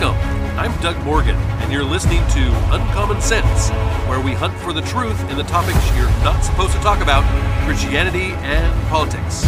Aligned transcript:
Welcome. 0.00 0.58
I'm 0.58 0.80
Doug 0.80 0.96
Morgan, 1.04 1.36
and 1.36 1.70
you're 1.70 1.84
listening 1.84 2.26
to 2.28 2.74
Uncommon 2.74 3.20
Sense, 3.20 3.68
where 4.08 4.20
we 4.20 4.32
hunt 4.32 4.54
for 4.60 4.72
the 4.72 4.80
truth 4.80 5.20
in 5.30 5.36
the 5.36 5.44
topics 5.44 5.78
you're 5.94 6.08
not 6.24 6.42
supposed 6.42 6.72
to 6.72 6.78
talk 6.78 7.02
about 7.02 7.22
Christianity 7.66 8.32
and 8.40 8.88
politics. 8.88 9.44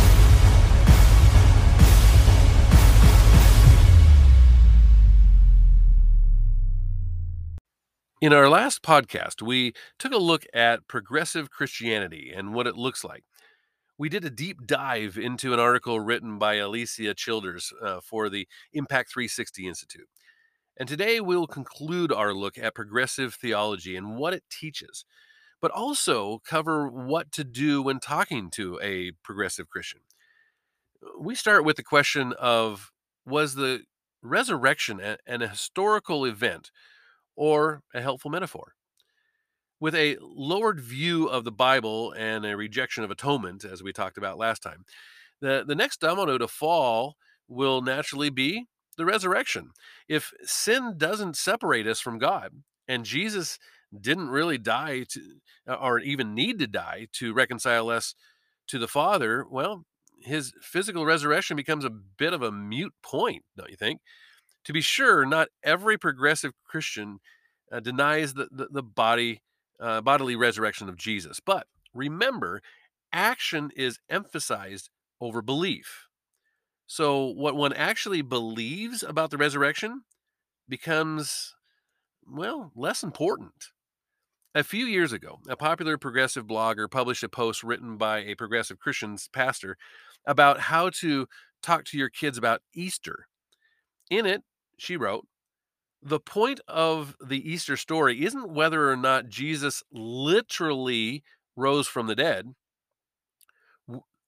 In 8.20 8.32
our 8.32 8.48
last 8.48 8.82
podcast, 8.82 9.40
we 9.40 9.72
took 9.98 10.12
a 10.12 10.18
look 10.18 10.44
at 10.52 10.86
progressive 10.86 11.50
Christianity 11.50 12.32
and 12.36 12.54
what 12.54 12.66
it 12.66 12.76
looks 12.76 13.02
like. 13.02 13.24
We 13.96 14.08
did 14.08 14.24
a 14.24 14.30
deep 14.30 14.66
dive 14.66 15.16
into 15.16 15.52
an 15.54 15.60
article 15.60 16.00
written 16.00 16.38
by 16.38 16.56
Alisa 16.56 17.16
Childers 17.16 17.72
uh, 17.82 18.00
for 18.00 18.28
the 18.28 18.46
Impact 18.72 19.10
360 19.12 19.66
Institute. 19.66 20.08
And 20.76 20.88
today 20.88 21.20
we'll 21.20 21.46
conclude 21.46 22.12
our 22.12 22.34
look 22.34 22.58
at 22.58 22.74
progressive 22.74 23.34
theology 23.34 23.96
and 23.96 24.16
what 24.16 24.34
it 24.34 24.42
teaches, 24.50 25.04
but 25.60 25.70
also 25.70 26.40
cover 26.44 26.88
what 26.88 27.30
to 27.32 27.44
do 27.44 27.80
when 27.80 28.00
talking 28.00 28.50
to 28.50 28.80
a 28.82 29.12
progressive 29.22 29.68
Christian. 29.68 30.00
We 31.18 31.36
start 31.36 31.64
with 31.64 31.76
the 31.76 31.84
question 31.84 32.32
of 32.32 32.90
was 33.24 33.54
the 33.54 33.82
resurrection 34.20 35.00
an 35.00 35.40
historical 35.42 36.24
event 36.24 36.70
or 37.36 37.82
a 37.94 38.00
helpful 38.00 38.30
metaphor? 38.30 38.74
With 39.78 39.94
a 39.94 40.16
lowered 40.20 40.80
view 40.80 41.26
of 41.26 41.44
the 41.44 41.52
Bible 41.52 42.12
and 42.12 42.44
a 42.44 42.56
rejection 42.56 43.04
of 43.04 43.10
atonement, 43.10 43.64
as 43.64 43.82
we 43.82 43.92
talked 43.92 44.18
about 44.18 44.38
last 44.38 44.62
time, 44.62 44.84
the, 45.40 45.64
the 45.66 45.74
next 45.74 46.00
domino 46.00 46.38
to 46.38 46.48
fall 46.48 47.16
will 47.48 47.82
naturally 47.82 48.30
be 48.30 48.66
the 48.94 49.04
resurrection. 49.04 49.70
If 50.08 50.32
sin 50.42 50.94
doesn't 50.96 51.36
separate 51.36 51.86
us 51.86 52.00
from 52.00 52.18
God, 52.18 52.50
and 52.86 53.04
Jesus 53.04 53.58
didn't 53.98 54.28
really 54.28 54.58
die 54.58 55.04
to, 55.10 55.20
or 55.80 55.98
even 55.98 56.34
need 56.34 56.58
to 56.58 56.66
die 56.66 57.06
to 57.14 57.32
reconcile 57.32 57.88
us 57.88 58.14
to 58.68 58.78
the 58.78 58.88
Father, 58.88 59.44
well, 59.48 59.84
his 60.20 60.52
physical 60.60 61.04
resurrection 61.04 61.56
becomes 61.56 61.84
a 61.84 61.90
bit 61.90 62.32
of 62.32 62.42
a 62.42 62.52
mute 62.52 62.94
point, 63.02 63.44
don't 63.56 63.70
you 63.70 63.76
think? 63.76 64.00
To 64.64 64.72
be 64.72 64.80
sure, 64.80 65.26
not 65.26 65.48
every 65.62 65.98
progressive 65.98 66.52
Christian 66.66 67.18
uh, 67.70 67.80
denies 67.80 68.34
the, 68.34 68.48
the, 68.50 68.68
the 68.70 68.82
body 68.82 69.42
uh, 69.80 70.00
bodily 70.00 70.36
resurrection 70.36 70.88
of 70.88 70.96
Jesus. 70.96 71.40
But 71.44 71.66
remember, 71.92 72.62
action 73.12 73.70
is 73.76 73.98
emphasized 74.08 74.88
over 75.20 75.42
belief. 75.42 76.06
So, 76.86 77.26
what 77.26 77.56
one 77.56 77.72
actually 77.72 78.22
believes 78.22 79.02
about 79.02 79.30
the 79.30 79.38
resurrection 79.38 80.02
becomes, 80.68 81.54
well, 82.26 82.72
less 82.74 83.02
important. 83.02 83.70
A 84.54 84.62
few 84.62 84.86
years 84.86 85.12
ago, 85.12 85.40
a 85.48 85.56
popular 85.56 85.98
progressive 85.98 86.46
blogger 86.46 86.88
published 86.88 87.24
a 87.24 87.28
post 87.28 87.64
written 87.64 87.96
by 87.96 88.18
a 88.18 88.34
progressive 88.36 88.78
Christian's 88.78 89.28
pastor 89.32 89.76
about 90.26 90.60
how 90.60 90.90
to 90.90 91.26
talk 91.62 91.84
to 91.86 91.98
your 91.98 92.10
kids 92.10 92.38
about 92.38 92.62
Easter. 92.72 93.26
In 94.10 94.26
it, 94.26 94.42
she 94.78 94.96
wrote, 94.96 95.26
the 96.00 96.20
point 96.20 96.60
of 96.68 97.16
the 97.24 97.50
Easter 97.50 97.76
story 97.76 98.24
isn't 98.24 98.50
whether 98.50 98.90
or 98.90 98.96
not 98.96 99.28
Jesus 99.28 99.82
literally 99.90 101.24
rose 101.56 101.88
from 101.88 102.06
the 102.06 102.14
dead. 102.14 102.54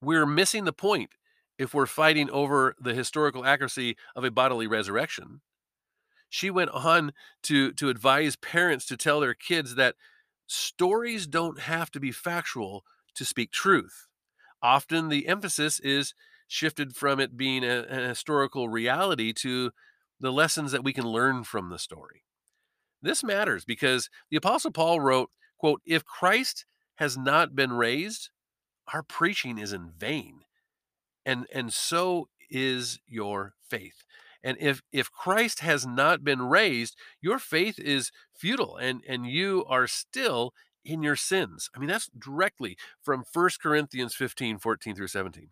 We're 0.01 0.27
missing 0.27 0.65
the 0.65 0.73
point 0.73 1.11
if 1.59 1.75
we're 1.75 1.87
fighting 1.87 2.31
over 2.31 2.75
the 2.81 2.95
historical 2.95 3.45
accuracy 3.45 3.97
of 4.15 4.25
a 4.25 4.31
bodily 4.31 4.67
resurrection. 4.67 5.41
She 6.29 6.51
went 6.51 6.71
on 6.71 7.13
to, 7.45 7.73
to 7.73 7.89
advise 7.89 8.37
parents 8.37 8.85
to 8.87 8.97
tell 8.97 9.21
their 9.21 9.35
kids 9.35 9.75
that 9.77 9.95
stories 10.47 11.27
don't 11.27 11.61
have 11.61 11.91
to 11.93 12.01
be 12.01 12.13
factual 12.13 12.85
to 13.15 13.25
speak 13.25 13.53
truth. 13.53 14.07
Often 14.63 15.09
the 15.09 15.29
emphasis 15.29 15.81
is 15.81 16.15
shifted 16.49 16.95
from 16.95 17.21
it 17.21 17.37
being 17.37 17.65
a, 17.65 17.85
a 17.89 18.09
historical 18.09 18.69
reality 18.69 19.33
to 19.33 19.71
the 20.21 20.33
lessons 20.33 20.73
that 20.73 20.85
we 20.85 20.93
can 20.93 21.05
learn 21.05 21.45
from 21.45 21.71
the 21.71 21.79
story. 21.79 22.25
This 23.03 23.23
matters 23.23 23.65
because 23.65 24.09
the 24.31 24.37
apostle 24.37 24.71
Paul 24.71 25.01
wrote, 25.01 25.31
quote, 25.59 25.83
if 25.85 26.05
Christ 26.05 26.65
has 26.97 27.17
not 27.17 27.55
been 27.55 27.73
raised, 27.73 28.31
our 28.93 29.03
preaching 29.03 29.59
is 29.59 29.73
in 29.73 29.91
vain. 29.97 30.41
And 31.27 31.47
and 31.53 31.73
so 31.73 32.29
is 32.49 33.01
your 33.07 33.53
faith. 33.69 34.05
And 34.43 34.57
if 34.61 34.81
if 34.93 35.11
Christ 35.11 35.61
has 35.61 35.87
not 35.87 36.25
been 36.25 36.43
raised, 36.43 36.97
your 37.21 37.39
faith 37.39 37.79
is 37.79 38.13
futile 38.33 38.77
and 38.77 39.03
and 39.07 39.27
you 39.27 39.65
are 39.69 39.87
still 39.87 40.55
in 40.85 41.03
your 41.03 41.17
sins. 41.17 41.69
I 41.75 41.81
mean, 41.81 41.89
that's 41.89 42.09
directly 42.17 42.79
from 43.03 43.25
1 43.33 43.51
Corinthians 43.61 44.15
15, 44.15 44.59
14 44.59 44.95
through 44.95 45.09
17. 45.09 45.49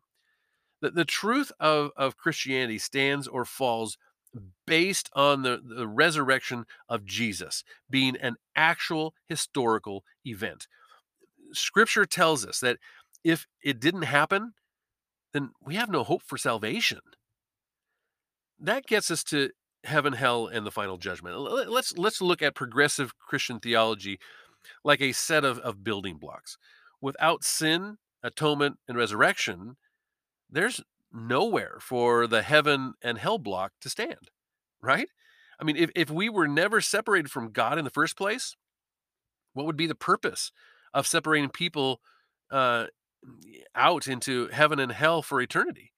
The, 0.81 0.91
the 0.91 1.05
truth 1.05 1.51
of, 1.59 1.91
of 1.97 2.17
Christianity 2.17 2.79
stands 2.79 3.27
or 3.27 3.45
falls 3.45 3.99
based 4.67 5.11
on 5.13 5.43
the, 5.43 5.61
the 5.65 5.87
resurrection 5.87 6.65
of 6.89 7.05
Jesus 7.05 7.65
being 7.91 8.17
an 8.17 8.37
actual 8.57 9.15
historical 9.29 10.05
event. 10.25 10.67
Scripture 11.53 12.07
tells 12.07 12.47
us 12.47 12.61
that 12.61 12.79
if 13.23 13.47
it 13.63 13.81
didn't 13.81 14.03
happen, 14.03 14.55
then 15.35 15.51
we 15.63 15.75
have 15.75 15.91
no 15.91 16.05
hope 16.05 16.23
for 16.23 16.39
salvation. 16.39 17.01
That 18.59 18.87
gets 18.87 19.11
us 19.11 19.23
to 19.25 19.51
heaven, 19.83 20.15
hell, 20.15 20.47
and 20.47 20.65
the 20.65 20.71
final 20.71 20.97
judgment. 20.97 21.37
Let's 21.37 21.99
let's 21.99 22.23
look 22.23 22.41
at 22.41 22.55
progressive 22.55 23.19
Christian 23.19 23.61
theology 23.61 24.19
like 24.83 25.03
a 25.03 25.13
set 25.13 25.45
of, 25.45 25.59
of 25.59 25.85
building 25.85 26.17
blocks. 26.17 26.57
Without 27.01 27.45
sin, 27.45 27.99
atonement, 28.23 28.79
and 28.89 28.97
resurrection, 28.97 29.77
there's 30.49 30.81
nowhere 31.13 31.79
for 31.81 32.27
the 32.27 32.43
heaven 32.43 32.95
and 33.03 33.19
hell 33.19 33.39
block 33.39 33.73
to 33.81 33.91
stand, 33.91 34.31
right? 34.81 35.09
I 35.61 35.65
mean, 35.65 35.77
if, 35.77 35.91
if 35.95 36.11
we 36.11 36.29
were 36.29 36.49
never 36.49 36.81
separated 36.81 37.31
from 37.31 37.53
God 37.53 37.79
in 37.79 37.85
the 37.85 37.91
first 37.91 38.17
place, 38.17 38.57
what 39.53 39.67
would 39.67 39.77
be 39.77 39.87
the 39.87 39.95
purpose 39.95 40.51
of 40.95 41.07
separating 41.07 41.51
people 41.51 42.01
uh, 42.51 42.87
out 43.75 44.07
into 44.07 44.49
heaven 44.49 44.79
and 44.79 44.93
hell 44.93 45.23
for 45.23 45.41
eternity? 45.41 45.93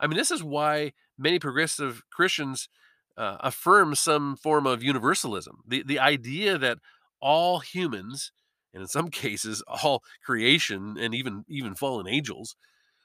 I 0.00 0.06
mean, 0.06 0.16
this 0.16 0.30
is 0.30 0.42
why 0.42 0.92
many 1.18 1.38
progressive 1.38 2.02
Christians 2.10 2.68
uh, 3.16 3.38
affirm 3.40 3.94
some 3.94 4.36
form 4.36 4.66
of 4.66 4.82
universalism. 4.82 5.58
The, 5.66 5.82
the 5.82 5.98
idea 5.98 6.58
that 6.58 6.78
all 7.20 7.60
humans, 7.60 8.32
and 8.74 8.82
in 8.82 8.88
some 8.88 9.08
cases, 9.10 9.62
all 9.66 10.02
creation 10.24 10.96
and 10.98 11.14
even, 11.14 11.44
even 11.48 11.74
fallen 11.74 12.06
angels, 12.06 12.56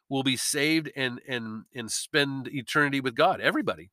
will 0.10 0.24
be 0.24 0.36
saved 0.36 0.92
and 0.96 1.22
and 1.26 1.64
and 1.74 1.90
spend 1.90 2.50
eternity 2.50 3.00
with 3.00 3.16
God. 3.16 3.40
Everybody. 3.40 3.92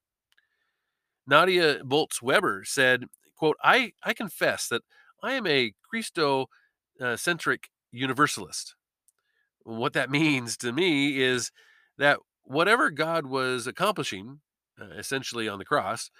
Nadia 1.28 1.78
Bolz 1.84 2.20
Weber 2.20 2.64
said, 2.64 3.04
"quote 3.36 3.56
I 3.62 3.92
I 4.02 4.14
confess 4.14 4.66
that 4.68 4.82
I 5.22 5.34
am 5.34 5.46
a 5.46 5.74
Christo-centric 5.88 7.68
universalist. 7.92 8.74
What 9.68 9.92
that 9.92 10.10
means 10.22 10.56
to 10.58 10.72
me 10.72 11.20
is 11.20 11.50
that 11.98 12.18
whatever 12.42 12.90
God 12.90 13.26
was 13.26 13.66
accomplishing, 13.66 14.40
uh, 14.80 14.86
essentially 14.96 15.48
on 15.48 15.58
the 15.58 15.64
cross, 15.64 16.10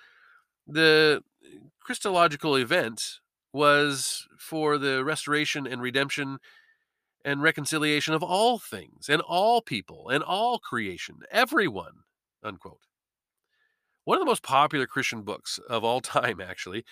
the 0.66 1.22
Christological 1.80 2.56
event 2.56 3.02
was 3.52 4.28
for 4.38 4.76
the 4.76 5.02
restoration 5.02 5.66
and 5.66 5.80
redemption 5.80 6.38
and 7.24 7.42
reconciliation 7.42 8.12
of 8.12 8.22
all 8.22 8.58
things 8.58 9.08
and 9.08 9.22
all 9.22 9.62
people 9.62 10.10
and 10.10 10.22
all 10.22 10.58
creation, 10.58 11.16
everyone, 11.30 12.04
unquote. 12.42 12.82
One 14.04 14.16
of 14.16 14.20
the 14.20 14.30
most 14.30 14.42
popular 14.42 14.86
Christian 14.86 15.22
books 15.22 15.58
of 15.68 15.84
all 15.84 16.00
time, 16.02 16.40
actually, 16.40 16.84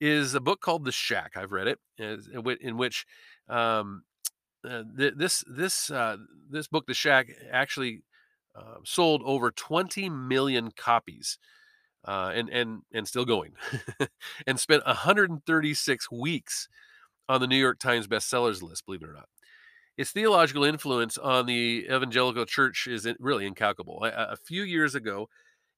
is 0.00 0.34
a 0.34 0.40
book 0.40 0.60
called 0.60 0.84
The 0.84 0.92
Shack. 0.92 1.32
I've 1.36 1.52
read 1.52 1.68
it, 1.68 1.78
in 1.98 2.76
which 2.76 3.06
um, 3.48 4.02
uh, 4.68 4.82
this 4.94 5.44
this 5.48 5.90
uh, 5.90 6.16
this 6.50 6.68
book, 6.68 6.86
The 6.86 6.94
Shack, 6.94 7.28
actually 7.50 8.02
uh, 8.54 8.76
sold 8.84 9.22
over 9.24 9.50
20 9.50 10.08
million 10.08 10.70
copies, 10.76 11.38
uh, 12.04 12.32
and 12.34 12.48
and 12.48 12.82
and 12.92 13.06
still 13.08 13.24
going, 13.24 13.52
and 14.46 14.60
spent 14.60 14.86
136 14.86 16.10
weeks 16.10 16.68
on 17.28 17.40
the 17.40 17.46
New 17.46 17.56
York 17.56 17.78
Times 17.78 18.06
bestsellers 18.06 18.62
list. 18.62 18.86
Believe 18.86 19.02
it 19.02 19.08
or 19.08 19.14
not. 19.14 19.28
Its 19.96 20.10
theological 20.10 20.64
influence 20.64 21.18
on 21.18 21.46
the 21.46 21.86
evangelical 21.90 22.46
church 22.46 22.86
is 22.86 23.06
really 23.18 23.46
incalculable. 23.46 24.02
A, 24.04 24.32
a 24.32 24.36
few 24.36 24.62
years 24.62 24.94
ago, 24.94 25.28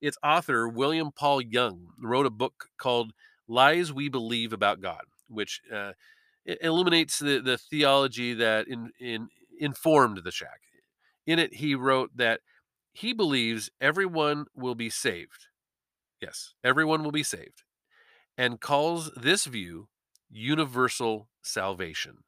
its 0.00 0.16
author, 0.22 0.68
William 0.68 1.10
Paul 1.10 1.40
Young, 1.40 1.88
wrote 2.00 2.26
a 2.26 2.30
book 2.30 2.68
called 2.78 3.12
Lies 3.48 3.92
We 3.92 4.08
Believe 4.08 4.52
About 4.52 4.80
God, 4.80 5.02
which 5.28 5.60
uh, 6.48 6.54
illuminates 6.60 7.18
the, 7.18 7.40
the 7.40 7.58
theology 7.58 8.34
that 8.34 8.68
in, 8.68 8.90
in, 9.00 9.28
informed 9.58 10.22
the 10.24 10.32
shack. 10.32 10.60
In 11.26 11.38
it, 11.38 11.54
he 11.54 11.74
wrote 11.74 12.10
that 12.16 12.40
he 12.92 13.12
believes 13.12 13.70
everyone 13.80 14.46
will 14.54 14.74
be 14.74 14.90
saved. 14.90 15.46
Yes, 16.20 16.54
everyone 16.62 17.02
will 17.02 17.12
be 17.12 17.22
saved 17.22 17.64
and 18.36 18.60
calls 18.60 19.10
this 19.16 19.44
view 19.44 19.88
universal 20.30 21.28
salvation. 21.42 22.18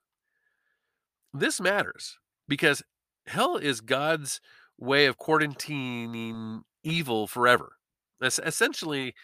This 1.32 1.60
matters 1.60 2.18
because 2.48 2.82
hell 3.26 3.56
is 3.56 3.80
God's 3.80 4.40
way 4.78 5.06
of 5.06 5.18
quarantining 5.18 6.62
evil 6.82 7.26
forever. 7.26 7.72
Es- 8.22 8.38
essentially, 8.38 9.14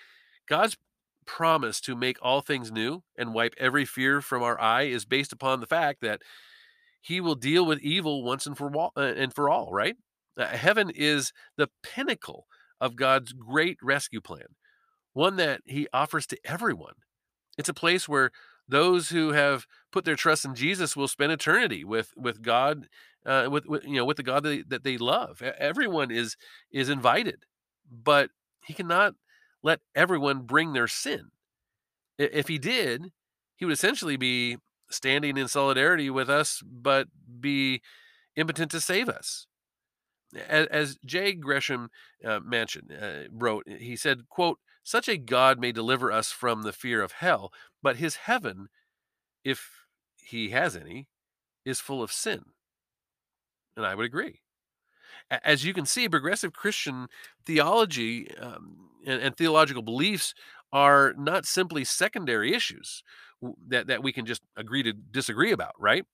God's 0.49 0.77
promise 1.27 1.81
to 1.83 1.97
make 1.97 2.19
all 2.23 2.41
things 2.41 2.71
new 2.71 3.03
and 3.17 3.35
wipe 3.35 3.55
every 3.59 3.85
fear 3.85 4.21
from 4.21 4.43
our 4.43 4.61
eye 4.61 4.83
is 4.83 5.05
based 5.05 5.33
upon 5.33 5.61
the 5.61 5.67
fact 5.67 6.01
that 6.03 6.23
he 7.01 7.21
will 7.21 7.35
deal 7.35 7.67
with 7.67 7.81
evil 7.81 8.23
once 8.23 8.47
and 8.47 8.57
for 8.57 8.75
all, 8.75 8.93
uh, 8.97 9.01
and 9.17 9.35
for 9.35 9.51
all, 9.51 9.71
right? 9.73 9.97
Uh, 10.37 10.47
heaven 10.47 10.91
is 10.95 11.33
the 11.57 11.69
pinnacle 11.83 12.47
of 12.81 12.97
God's 12.97 13.33
great 13.33 13.79
rescue 13.83 14.21
plan, 14.21 14.57
one 15.13 15.37
that 15.37 15.61
he 15.67 15.89
offers 15.93 16.27
to 16.29 16.39
everyone. 16.45 16.95
It's 17.59 17.69
a 17.69 17.75
place 17.75 18.09
where 18.09 18.31
those 18.69 19.11
who 19.11 19.33
have 19.33 19.67
put 19.91 20.05
their 20.05 20.17
trust 20.17 20.45
in 20.45 20.55
Jesus 20.55 20.97
will 20.97 21.09
spend 21.09 21.33
eternity 21.33 21.85
with 21.85 22.13
with 22.17 22.41
God, 22.41 22.87
uh, 23.27 23.49
with, 23.51 23.67
with 23.67 23.85
you 23.85 23.97
know 23.97 24.05
with 24.05 24.17
the 24.17 24.23
God 24.23 24.45
that 24.45 24.49
they, 24.49 24.63
that 24.69 24.85
they 24.85 24.97
love. 24.97 25.43
Everyone 25.43 26.11
is 26.11 26.37
is 26.73 26.89
invited, 26.89 27.45
but 27.91 28.31
He 28.65 28.73
cannot 28.73 29.15
let 29.63 29.81
everyone 29.95 30.43
bring 30.43 30.73
their 30.73 30.89
sin. 30.89 31.31
If 32.19 32.49
He 32.49 32.59
did, 32.59 33.13
He 33.57 33.65
would 33.65 33.75
essentially 33.75 34.17
be 34.17 34.59
standing 34.91 35.37
in 35.37 35.49
solidarity 35.49 36.11
with 36.11 36.29
us, 36.29 36.63
but 36.65 37.09
be 37.41 37.81
impotent 38.37 38.71
to 38.73 38.81
save 38.81 39.09
us. 39.09 39.47
As, 40.49 40.67
as 40.69 40.97
J. 41.05 41.35
Gresham 41.35 41.91
uh, 42.25 42.41
mentioned, 42.41 42.93
uh, 42.93 43.29
wrote, 43.31 43.65
he 43.67 43.97
said, 43.97 44.29
"quote 44.29 44.59
Such 44.83 45.09
a 45.09 45.19
God 45.19 45.59
may 45.59 45.73
deliver 45.73 46.11
us 46.11 46.31
from 46.31 46.63
the 46.63 46.73
fear 46.73 47.03
of 47.03 47.13
hell, 47.13 47.53
but 47.83 47.97
His 47.97 48.17
heaven 48.17 48.69
if 49.45 49.87
he 50.17 50.51
has 50.51 50.77
any, 50.77 51.09
is 51.65 51.81
full 51.81 52.03
of 52.03 52.13
sin. 52.13 52.45
And 53.77 53.87
I 53.87 53.95
would 53.95 54.07
agree. 54.07 54.42
As 55.31 55.65
you 55.65 55.73
can 55.73 55.87
see, 55.87 56.09
progressive 56.09 56.53
Christian 56.53 57.09
theology 57.45 58.31
um, 58.39 58.77
and, 59.07 59.21
and 59.21 59.37
theological 59.37 59.83
beliefs 59.83 60.35
are 60.73 61.15
not 61.19 61.47
simply 61.47 61.85
secondary 61.85 62.55
issues 62.55 63.03
that, 63.69 63.87
that 63.87 64.03
we 64.03 64.13
can 64.13 64.25
just 64.25 64.43
agree 64.57 64.83
to 64.83 64.93
disagree 64.93 65.53
about, 65.53 65.73
right? 65.79 66.05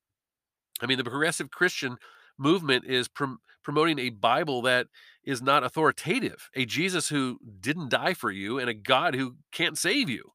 I 0.81 0.87
mean, 0.87 0.99
the 0.99 1.05
progressive 1.05 1.51
Christian 1.51 1.97
movement 2.39 2.85
is 2.87 3.09
prom- 3.09 3.41
promoting 3.63 3.99
a 3.99 4.11
Bible 4.11 4.63
that 4.63 4.87
is 5.25 5.43
not 5.43 5.65
authoritative, 5.65 6.49
a 6.55 6.65
Jesus 6.65 7.09
who 7.09 7.39
didn't 7.61 7.91
die 7.91 8.15
for 8.15 8.31
you, 8.31 8.59
and 8.59 8.71
a 8.71 8.75
God 8.75 9.15
who 9.15 9.37
can't 9.53 9.77
save 9.77 10.09
you. 10.09 10.33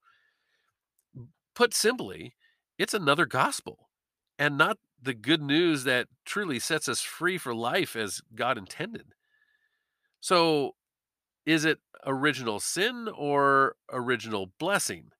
Put 1.55 1.73
simply, 1.73 2.35
it's 2.77 2.93
another 2.93 3.25
gospel 3.25 3.89
and 4.37 4.57
not 4.57 4.77
the 5.03 5.13
good 5.13 5.41
news 5.41 5.83
that 5.83 6.07
truly 6.25 6.59
sets 6.59 6.87
us 6.87 7.01
free 7.01 7.37
for 7.37 7.53
life 7.53 7.95
as 7.95 8.21
God 8.33 8.57
intended. 8.57 9.13
So, 10.21 10.75
is 11.45 11.65
it 11.65 11.79
original 12.05 12.59
sin 12.59 13.09
or 13.13 13.75
original 13.91 14.51
blessing? 14.59 15.11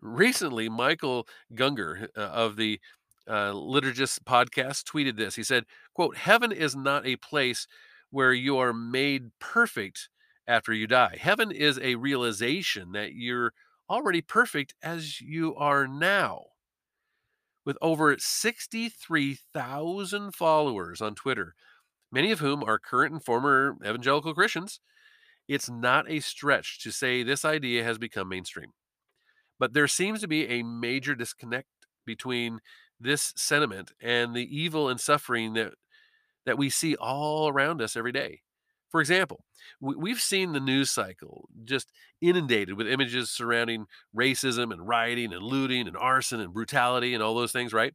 Recently, 0.00 0.68
Michael 0.68 1.26
Gungor 1.54 2.08
uh, 2.16 2.20
of 2.20 2.56
the 2.56 2.80
uh, 3.26 3.52
Liturgist 3.52 4.20
podcast 4.24 4.84
tweeted 4.84 5.16
this. 5.16 5.36
He 5.36 5.42
said, 5.42 5.64
quote, 5.94 6.16
heaven 6.16 6.52
is 6.52 6.76
not 6.76 7.06
a 7.06 7.16
place 7.16 7.66
where 8.10 8.32
you 8.32 8.58
are 8.58 8.72
made 8.72 9.30
perfect 9.38 10.08
after 10.46 10.72
you 10.72 10.86
die. 10.86 11.16
Heaven 11.18 11.50
is 11.50 11.78
a 11.78 11.94
realization 11.94 12.92
that 12.92 13.14
you're 13.14 13.52
already 13.88 14.20
perfect 14.20 14.74
as 14.82 15.20
you 15.20 15.54
are 15.56 15.86
now. 15.86 16.44
With 17.64 17.76
over 17.82 18.16
63,000 18.18 20.34
followers 20.34 21.00
on 21.00 21.14
Twitter, 21.14 21.54
many 22.10 22.30
of 22.30 22.40
whom 22.40 22.62
are 22.64 22.78
current 22.78 23.12
and 23.12 23.24
former 23.24 23.76
evangelical 23.84 24.34
Christians, 24.34 24.80
it's 25.48 25.70
not 25.70 26.10
a 26.10 26.20
stretch 26.20 26.82
to 26.82 26.92
say 26.92 27.22
this 27.22 27.44
idea 27.44 27.84
has 27.84 27.98
become 27.98 28.28
mainstream. 28.28 28.70
But 29.58 29.74
there 29.74 29.88
seems 29.88 30.20
to 30.20 30.28
be 30.28 30.46
a 30.46 30.62
major 30.62 31.14
disconnect 31.14 31.68
between 32.06 32.60
this 32.98 33.32
sentiment 33.36 33.92
and 34.00 34.34
the 34.34 34.48
evil 34.56 34.88
and 34.88 35.00
suffering 35.00 35.54
that 35.54 35.72
that 36.46 36.58
we 36.58 36.70
see 36.70 36.96
all 36.96 37.48
around 37.48 37.82
us 37.82 37.96
every 37.96 38.12
day. 38.12 38.40
For 38.90 39.00
example, 39.00 39.44
we, 39.80 39.94
we've 39.94 40.20
seen 40.20 40.52
the 40.52 40.60
news 40.60 40.90
cycle 40.90 41.48
just 41.64 41.90
inundated 42.20 42.76
with 42.76 42.88
images 42.88 43.30
surrounding 43.30 43.86
racism 44.14 44.72
and 44.72 44.86
rioting 44.86 45.32
and 45.32 45.42
looting 45.42 45.86
and 45.86 45.96
arson 45.96 46.40
and 46.40 46.52
brutality 46.52 47.14
and 47.14 47.22
all 47.22 47.34
those 47.34 47.52
things, 47.52 47.72
right? 47.72 47.94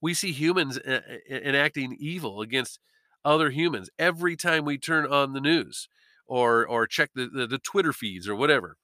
We 0.00 0.14
see 0.14 0.32
humans 0.32 0.78
e- 0.78 0.98
e- 1.30 1.40
enacting 1.44 1.96
evil 1.98 2.40
against 2.40 2.78
other 3.24 3.50
humans 3.50 3.90
every 3.98 4.36
time 4.36 4.64
we 4.64 4.78
turn 4.78 5.06
on 5.06 5.32
the 5.32 5.40
news 5.40 5.88
or 6.26 6.66
or 6.66 6.86
check 6.86 7.10
the, 7.14 7.28
the, 7.28 7.46
the 7.46 7.58
Twitter 7.58 7.92
feeds 7.92 8.28
or 8.28 8.34
whatever. 8.34 8.76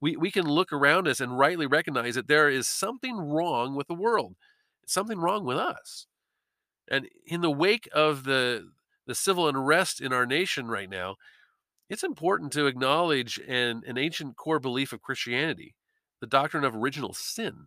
We, 0.00 0.16
we 0.16 0.30
can 0.32 0.46
look 0.46 0.72
around 0.72 1.06
us 1.06 1.20
and 1.20 1.38
rightly 1.38 1.66
recognize 1.66 2.16
that 2.16 2.26
there 2.26 2.48
is 2.48 2.66
something 2.66 3.16
wrong 3.16 3.76
with 3.76 3.86
the 3.86 3.94
world, 3.94 4.34
something 4.86 5.18
wrong 5.18 5.44
with 5.44 5.58
us. 5.58 6.06
And 6.90 7.08
in 7.26 7.40
the 7.40 7.50
wake 7.50 7.88
of 7.92 8.24
the 8.24 8.70
the 9.06 9.14
civil 9.14 9.48
unrest 9.48 10.00
in 10.00 10.12
our 10.12 10.26
nation 10.26 10.68
right 10.68 10.88
now, 10.88 11.16
it's 11.88 12.02
important 12.02 12.52
to 12.52 12.66
acknowledge 12.66 13.38
an, 13.46 13.82
an 13.86 13.98
ancient 13.98 14.36
core 14.36 14.60
belief 14.60 14.92
of 14.92 15.02
Christianity, 15.02 15.74
the 16.20 16.26
doctrine 16.26 16.64
of 16.64 16.74
original 16.74 17.12
sin. 17.12 17.66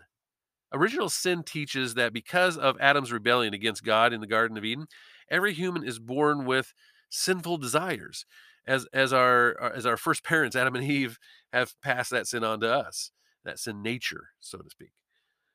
Original 0.73 1.09
sin 1.09 1.43
teaches 1.43 1.93
that 1.93 2.13
because 2.13 2.57
of 2.57 2.77
Adam's 2.79 3.11
rebellion 3.11 3.53
against 3.53 3.83
God 3.83 4.13
in 4.13 4.21
the 4.21 4.27
Garden 4.27 4.57
of 4.57 4.65
Eden, 4.65 4.87
every 5.29 5.53
human 5.53 5.83
is 5.83 5.99
born 5.99 6.45
with 6.45 6.73
sinful 7.09 7.57
desires, 7.57 8.25
as 8.67 8.85
as 8.91 9.13
our 9.13 9.55
uh, 9.61 9.71
as 9.75 9.85
our 9.85 9.95
first 9.95 10.23
parents, 10.23 10.55
Adam 10.55 10.75
and 10.75 10.83
Eve, 10.83 11.17
have 11.53 11.79
passed 11.81 12.09
that 12.11 12.27
sin 12.27 12.43
on 12.43 12.59
to 12.61 12.71
us, 12.71 13.11
that 13.43 13.59
sin 13.59 13.81
nature, 13.81 14.29
so 14.39 14.57
to 14.57 14.69
speak. 14.69 14.91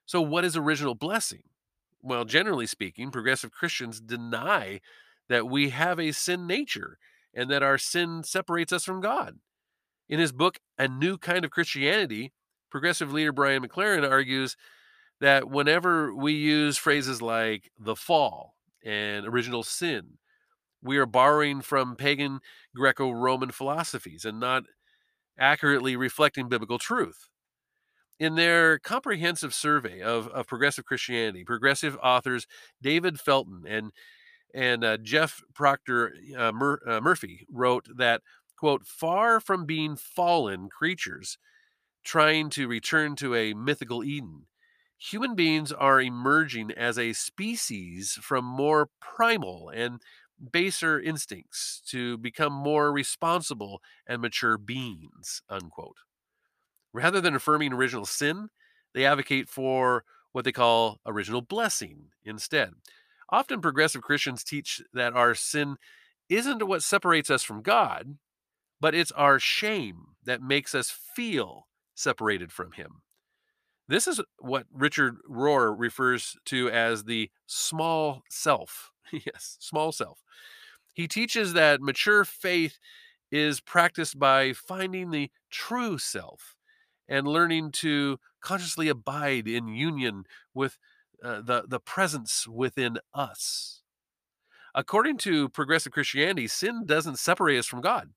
So, 0.06 0.20
what 0.20 0.44
is 0.44 0.56
original 0.56 0.94
blessing? 0.94 1.42
Well, 2.02 2.24
generally 2.24 2.66
speaking, 2.66 3.10
progressive 3.10 3.50
Christians 3.50 4.00
deny 4.00 4.80
that 5.30 5.48
we 5.48 5.70
have 5.70 5.98
a 5.98 6.12
sin 6.12 6.46
nature 6.46 6.98
and 7.32 7.48
that 7.50 7.62
our 7.62 7.78
sin 7.78 8.22
separates 8.24 8.72
us 8.72 8.84
from 8.84 9.00
God. 9.00 9.38
In 10.08 10.18
his 10.18 10.32
book, 10.32 10.58
A 10.76 10.88
New 10.88 11.16
Kind 11.16 11.44
of 11.44 11.52
Christianity, 11.52 12.32
progressive 12.68 13.12
leader 13.12 13.32
Brian 13.32 13.62
McLaren 13.62 14.08
argues 14.08 14.56
that 15.20 15.48
whenever 15.48 16.12
we 16.12 16.32
use 16.32 16.76
phrases 16.76 17.22
like 17.22 17.70
the 17.78 17.94
fall 17.94 18.56
and 18.84 19.24
original 19.24 19.62
sin, 19.62 20.18
we 20.82 20.98
are 20.98 21.06
borrowing 21.06 21.60
from 21.60 21.94
pagan 21.94 22.40
Greco 22.74 23.12
Roman 23.12 23.52
philosophies 23.52 24.24
and 24.24 24.40
not 24.40 24.64
accurately 25.38 25.94
reflecting 25.94 26.48
biblical 26.48 26.78
truth 26.78 27.28
in 28.18 28.34
their 28.34 28.80
comprehensive 28.80 29.54
survey 29.54 30.02
of, 30.02 30.26
of 30.28 30.48
progressive 30.48 30.84
Christianity, 30.84 31.44
progressive 31.44 31.96
authors 32.02 32.46
David 32.82 33.16
Felten 33.16 33.62
and 33.66 33.92
and 34.54 34.84
uh, 34.84 34.96
Jeff 34.98 35.42
Procter 35.54 36.14
uh, 36.36 36.52
Mur- 36.52 36.80
uh, 36.86 37.00
Murphy 37.00 37.46
wrote 37.50 37.86
that 37.96 38.22
quote 38.58 38.86
far 38.86 39.40
from 39.40 39.66
being 39.66 39.96
fallen 39.96 40.68
creatures 40.68 41.38
trying 42.04 42.50
to 42.50 42.68
return 42.68 43.16
to 43.16 43.34
a 43.34 43.54
mythical 43.54 44.04
Eden. 44.04 44.46
Human 44.98 45.34
beings 45.34 45.72
are 45.72 46.00
emerging 46.00 46.72
as 46.72 46.98
a 46.98 47.12
species 47.12 48.18
from 48.22 48.44
more 48.44 48.90
primal 49.00 49.70
and 49.70 50.00
baser 50.52 51.00
instincts 51.00 51.82
to 51.88 52.18
become 52.18 52.52
more 52.52 52.92
responsible 52.92 53.82
and 54.06 54.20
mature 54.22 54.58
beings. 54.58 55.42
Unquote. 55.48 55.96
Rather 56.92 57.20
than 57.20 57.34
affirming 57.34 57.72
original 57.72 58.06
sin, 58.06 58.48
they 58.94 59.04
advocate 59.04 59.48
for 59.48 60.04
what 60.32 60.44
they 60.44 60.52
call 60.52 61.00
original 61.06 61.40
blessing 61.40 62.08
instead. 62.24 62.70
Often 63.30 63.60
progressive 63.60 64.02
Christians 64.02 64.44
teach 64.44 64.82
that 64.92 65.12
our 65.12 65.34
sin 65.34 65.76
isn't 66.28 66.66
what 66.66 66.82
separates 66.82 67.30
us 67.30 67.42
from 67.42 67.62
God, 67.62 68.18
but 68.80 68.94
it's 68.94 69.12
our 69.12 69.38
shame 69.38 70.16
that 70.24 70.42
makes 70.42 70.74
us 70.74 70.90
feel 70.90 71.66
separated 71.94 72.52
from 72.52 72.72
Him. 72.72 73.02
This 73.88 74.06
is 74.06 74.20
what 74.38 74.66
Richard 74.72 75.16
Rohr 75.28 75.74
refers 75.76 76.36
to 76.46 76.70
as 76.70 77.04
the 77.04 77.30
small 77.46 78.22
self. 78.30 78.90
yes, 79.12 79.56
small 79.58 79.92
self. 79.92 80.22
He 80.94 81.08
teaches 81.08 81.52
that 81.52 81.80
mature 81.80 82.24
faith 82.24 82.78
is 83.30 83.60
practiced 83.60 84.18
by 84.18 84.52
finding 84.52 85.10
the 85.10 85.30
true 85.50 85.98
self 85.98 86.56
and 87.08 87.26
learning 87.26 87.72
to 87.72 88.18
consciously 88.40 88.88
abide 88.88 89.48
in 89.48 89.68
union 89.68 90.24
with 90.54 90.78
uh, 91.22 91.40
the, 91.42 91.64
the 91.66 91.80
presence 91.80 92.46
within 92.48 92.98
us. 93.14 93.82
According 94.74 95.18
to 95.18 95.48
progressive 95.48 95.92
Christianity, 95.92 96.46
sin 96.46 96.86
doesn't 96.86 97.18
separate 97.18 97.58
us 97.58 97.66
from 97.66 97.80
God. 97.80 98.10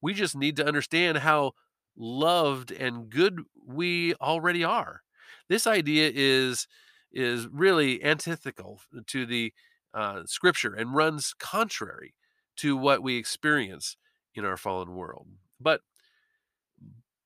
We 0.00 0.14
just 0.14 0.36
need 0.36 0.56
to 0.56 0.66
understand 0.66 1.18
how 1.18 1.52
loved 1.96 2.72
and 2.72 3.10
good 3.10 3.42
we 3.66 4.14
already 4.14 4.64
are. 4.64 5.02
This 5.48 5.66
idea 5.66 6.10
is 6.14 6.66
is 7.12 7.46
really 7.48 8.02
antithetical 8.02 8.80
to 9.06 9.26
the 9.26 9.52
uh, 9.92 10.22
scripture 10.24 10.72
and 10.72 10.94
runs 10.94 11.34
contrary 11.38 12.14
to 12.56 12.74
what 12.74 13.02
we 13.02 13.18
experience 13.18 13.98
in 14.34 14.46
our 14.46 14.56
fallen 14.56 14.94
world. 14.94 15.26
But 15.60 15.82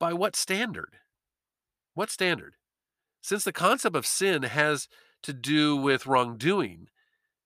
by 0.00 0.12
what 0.12 0.34
standard? 0.34 0.96
What 1.94 2.10
standard? 2.10 2.54
Since 3.26 3.42
the 3.42 3.52
concept 3.52 3.96
of 3.96 4.06
sin 4.06 4.44
has 4.44 4.86
to 5.24 5.32
do 5.32 5.74
with 5.76 6.06
wrongdoing, 6.06 6.86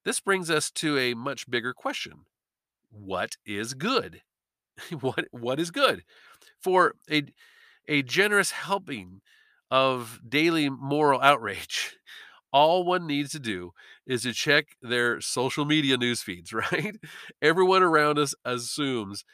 this 0.04 0.20
brings 0.20 0.50
us 0.50 0.70
to 0.72 0.98
a 0.98 1.14
much 1.14 1.50
bigger 1.50 1.72
question. 1.72 2.26
What 2.90 3.38
is 3.46 3.72
good? 3.72 4.20
what 5.00 5.24
what 5.30 5.58
is 5.58 5.70
good? 5.70 6.04
For 6.60 6.96
a 7.10 7.22
a 7.88 8.02
generous 8.02 8.50
helping 8.50 9.22
of 9.70 10.20
daily 10.28 10.68
moral 10.68 11.22
outrage, 11.22 11.96
all 12.52 12.84
one 12.84 13.06
needs 13.06 13.30
to 13.30 13.38
do 13.38 13.72
is 14.06 14.24
to 14.24 14.34
check 14.34 14.76
their 14.82 15.22
social 15.22 15.64
media 15.64 15.96
news 15.96 16.20
feeds, 16.20 16.52
right? 16.72 16.98
Everyone 17.40 17.82
around 17.82 18.18
us 18.18 18.34
assumes 18.44 19.24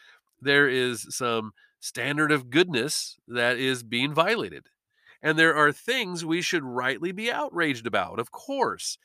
there 0.41 0.69
is 0.69 1.09
some 1.11 1.55
standard 1.81 2.31
of 2.31 2.51
goodness 2.51 3.17
that 3.27 3.59
is 3.59 3.83
being 3.83 4.15
violated. 4.15 4.69
And 5.23 5.39
there 5.39 5.57
are 5.57 5.73
things 5.73 6.25
we 6.25 6.43
should 6.43 6.65
rightly 6.65 7.13
be 7.13 7.31
outraged 7.31 7.87
about, 7.87 8.19
of 8.19 8.31
course. 8.31 8.99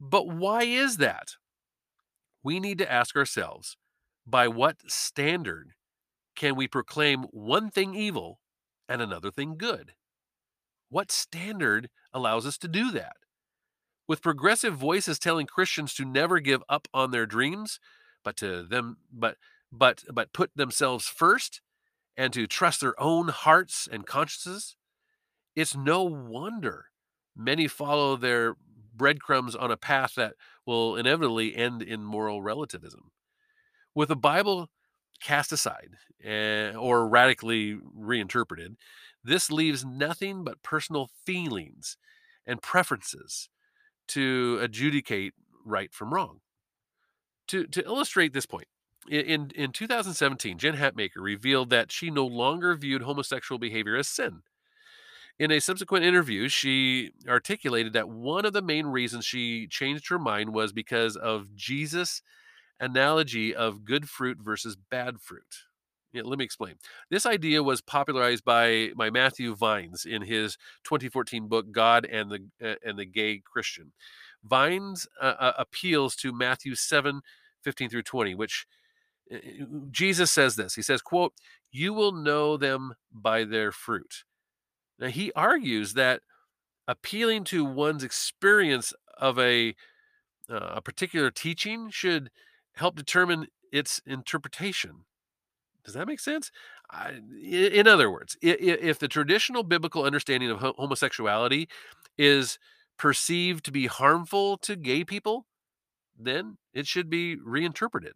But 0.00 0.28
why 0.28 0.64
is 0.64 0.96
that? 0.96 1.36
We 2.42 2.58
need 2.58 2.78
to 2.78 2.90
ask 2.90 3.16
ourselves 3.16 3.76
by 4.26 4.48
what 4.48 4.90
standard 4.90 5.74
can 6.34 6.56
we 6.56 6.66
proclaim 6.66 7.24
one 7.24 7.70
thing 7.70 7.94
evil 7.94 8.40
and 8.88 9.00
another 9.00 9.30
thing 9.30 9.56
good? 9.56 9.92
What 10.88 11.12
standard 11.12 11.88
allows 12.12 12.46
us 12.46 12.58
to 12.58 12.68
do 12.68 12.90
that? 12.92 13.16
With 14.08 14.22
progressive 14.22 14.74
voices 14.74 15.18
telling 15.18 15.46
Christians 15.46 15.94
to 15.94 16.04
never 16.04 16.40
give 16.40 16.62
up 16.68 16.88
on 16.92 17.10
their 17.10 17.26
dreams, 17.26 17.78
but 18.24 18.36
to 18.38 18.62
them 18.64 18.98
but 19.10 19.36
but 19.70 20.04
but 20.12 20.32
put 20.32 20.50
themselves 20.54 21.06
first 21.06 21.60
and 22.16 22.32
to 22.32 22.46
trust 22.46 22.80
their 22.80 23.00
own 23.00 23.28
hearts 23.28 23.88
and 23.90 24.06
consciences, 24.06 24.76
it's 25.54 25.76
no 25.76 26.02
wonder 26.02 26.86
many 27.36 27.68
follow 27.68 28.16
their 28.16 28.56
breadcrumbs 28.94 29.54
on 29.54 29.70
a 29.70 29.76
path 29.76 30.14
that 30.16 30.34
will 30.66 30.96
inevitably 30.96 31.56
end 31.56 31.82
in 31.82 32.04
moral 32.04 32.42
relativism. 32.42 33.10
With 33.94 34.08
the 34.08 34.16
Bible 34.16 34.70
cast 35.20 35.52
aside 35.52 35.90
uh, 36.26 36.76
or 36.76 37.08
radically 37.08 37.78
reinterpreted, 37.94 38.76
this 39.24 39.50
leaves 39.50 39.84
nothing 39.84 40.44
but 40.44 40.62
personal 40.62 41.10
feelings 41.24 41.96
and 42.46 42.60
preferences 42.60 43.48
to 44.08 44.58
adjudicate 44.60 45.34
right 45.64 45.92
from 45.92 46.12
wrong. 46.12 46.40
To, 47.48 47.66
to 47.66 47.84
illustrate 47.84 48.32
this 48.32 48.46
point, 48.46 48.66
in, 49.10 49.50
in 49.54 49.72
2017, 49.72 50.58
Jen 50.58 50.76
Hatmaker 50.76 51.16
revealed 51.16 51.70
that 51.70 51.90
she 51.90 52.10
no 52.10 52.26
longer 52.26 52.74
viewed 52.74 53.02
homosexual 53.02 53.58
behavior 53.58 53.96
as 53.96 54.08
sin. 54.08 54.42
In 55.42 55.50
a 55.50 55.60
subsequent 55.60 56.04
interview, 56.04 56.48
she 56.48 57.10
articulated 57.26 57.94
that 57.94 58.08
one 58.08 58.44
of 58.44 58.52
the 58.52 58.62
main 58.62 58.86
reasons 58.86 59.24
she 59.24 59.66
changed 59.66 60.08
her 60.08 60.18
mind 60.20 60.54
was 60.54 60.72
because 60.72 61.16
of 61.16 61.56
Jesus' 61.56 62.22
analogy 62.78 63.52
of 63.52 63.84
good 63.84 64.08
fruit 64.08 64.38
versus 64.40 64.76
bad 64.76 65.20
fruit. 65.20 65.64
Yeah, 66.12 66.22
let 66.24 66.38
me 66.38 66.44
explain. 66.44 66.76
This 67.10 67.26
idea 67.26 67.60
was 67.60 67.80
popularized 67.80 68.44
by, 68.44 68.90
by 68.96 69.10
Matthew 69.10 69.56
Vines 69.56 70.04
in 70.04 70.22
his 70.22 70.56
2014 70.84 71.48
book 71.48 71.72
God 71.72 72.04
and 72.04 72.30
the 72.30 72.44
uh, 72.64 72.76
and 72.84 72.96
the 72.96 73.04
Gay 73.04 73.42
Christian. 73.44 73.90
Vines 74.44 75.08
uh, 75.20 75.34
uh, 75.40 75.52
appeals 75.58 76.14
to 76.18 76.32
Matthew 76.32 76.76
7 76.76 77.20
15 77.64 77.90
through 77.90 78.02
20, 78.04 78.36
which 78.36 78.64
uh, 79.34 79.38
Jesus 79.90 80.30
says 80.30 80.54
this. 80.54 80.76
He 80.76 80.82
says, 80.82 81.02
quote, 81.02 81.32
"You 81.72 81.94
will 81.94 82.12
know 82.12 82.56
them 82.56 82.94
by 83.10 83.42
their 83.42 83.72
fruit." 83.72 84.22
Now 85.02 85.08
he 85.08 85.32
argues 85.32 85.94
that 85.94 86.20
appealing 86.86 87.42
to 87.44 87.64
one's 87.64 88.04
experience 88.04 88.94
of 89.18 89.36
a 89.36 89.74
uh, 90.48 90.74
a 90.76 90.80
particular 90.80 91.30
teaching 91.30 91.90
should 91.90 92.30
help 92.76 92.94
determine 92.94 93.48
its 93.72 94.00
interpretation. 94.06 95.04
Does 95.84 95.94
that 95.94 96.06
make 96.06 96.20
sense? 96.20 96.52
I, 96.88 97.20
in 97.42 97.88
other 97.88 98.10
words, 98.12 98.36
if 98.42 99.00
the 99.00 99.08
traditional 99.08 99.64
biblical 99.64 100.04
understanding 100.04 100.50
of 100.50 100.60
homosexuality 100.60 101.68
is 102.16 102.58
perceived 102.96 103.64
to 103.64 103.72
be 103.72 103.86
harmful 103.86 104.56
to 104.58 104.76
gay 104.76 105.04
people, 105.04 105.46
then 106.16 106.58
it 106.72 106.86
should 106.86 107.10
be 107.10 107.36
reinterpreted. 107.36 108.12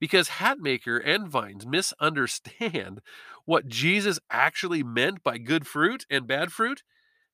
Because 0.00 0.28
Hatmaker 0.28 1.00
and 1.04 1.28
Vines 1.28 1.66
misunderstand 1.66 3.00
what 3.44 3.68
Jesus 3.68 4.18
actually 4.30 4.82
meant 4.82 5.22
by 5.22 5.38
good 5.38 5.66
fruit 5.66 6.06
and 6.10 6.26
bad 6.26 6.52
fruit, 6.52 6.82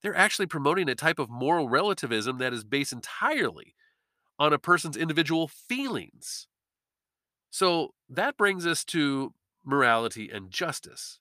they're 0.03 0.17
actually 0.17 0.47
promoting 0.47 0.89
a 0.89 0.95
type 0.95 1.19
of 1.19 1.31
moral 1.31 1.69
relativism 1.69 2.39
that 2.39 2.53
is 2.53 2.65
based 2.65 2.93
entirely 2.93 3.75
on 4.39 4.53
a 4.53 4.59
person's 4.59 4.97
individual 4.97 5.49
feelings. 5.49 6.47
So 7.51 7.95
that 8.09 8.37
brings 8.37 8.67
us 8.67 8.85
to 8.87 9.33
morality 9.65 10.31
and 10.31 10.51
justice. 10.51 11.21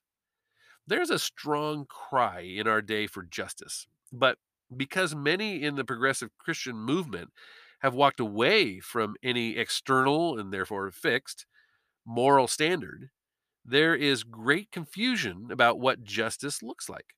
There's 0.86 1.10
a 1.10 1.18
strong 1.18 1.86
cry 1.86 2.40
in 2.40 2.68
our 2.68 2.82
day 2.82 3.06
for 3.06 3.22
justice, 3.22 3.86
but 4.12 4.38
because 4.76 5.14
many 5.14 5.62
in 5.62 5.76
the 5.76 5.84
progressive 5.84 6.30
Christian 6.38 6.76
movement 6.76 7.30
have 7.84 7.94
walked 7.94 8.18
away 8.18 8.80
from 8.80 9.14
any 9.22 9.58
external 9.58 10.38
and 10.38 10.52
therefore 10.52 10.90
fixed 10.90 11.44
moral 12.06 12.48
standard, 12.48 13.10
there 13.64 13.94
is 13.94 14.24
great 14.24 14.72
confusion 14.72 15.48
about 15.50 15.78
what 15.78 16.02
justice 16.02 16.62
looks 16.62 16.88
like. 16.88 17.14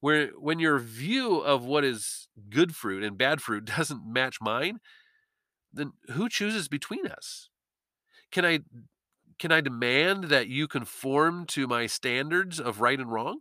Where 0.00 0.28
when 0.28 0.60
your 0.60 0.78
view 0.78 1.36
of 1.38 1.64
what 1.64 1.84
is 1.84 2.28
good 2.48 2.74
fruit 2.74 3.04
and 3.04 3.18
bad 3.18 3.42
fruit 3.42 3.64
doesn't 3.76 4.10
match 4.10 4.38
mine, 4.40 4.80
then 5.72 5.92
who 6.12 6.30
chooses 6.30 6.68
between 6.68 7.06
us? 7.06 7.50
Can 8.32 8.46
I 8.46 8.60
can 9.38 9.52
I 9.52 9.60
demand 9.60 10.24
that 10.24 10.48
you 10.48 10.66
conform 10.68 11.46
to 11.48 11.66
my 11.68 11.86
standards 11.86 12.58
of 12.58 12.80
right 12.80 12.98
and 12.98 13.12
wrong? 13.12 13.40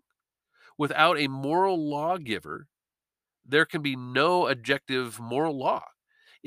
Without 0.77 1.17
a 1.17 1.27
moral 1.29 1.89
lawgiver, 1.89 2.67
there 3.45 3.65
can 3.65 3.81
be 3.81 3.95
no 3.95 4.47
objective 4.47 5.19
moral 5.19 5.57
law. 5.57 5.83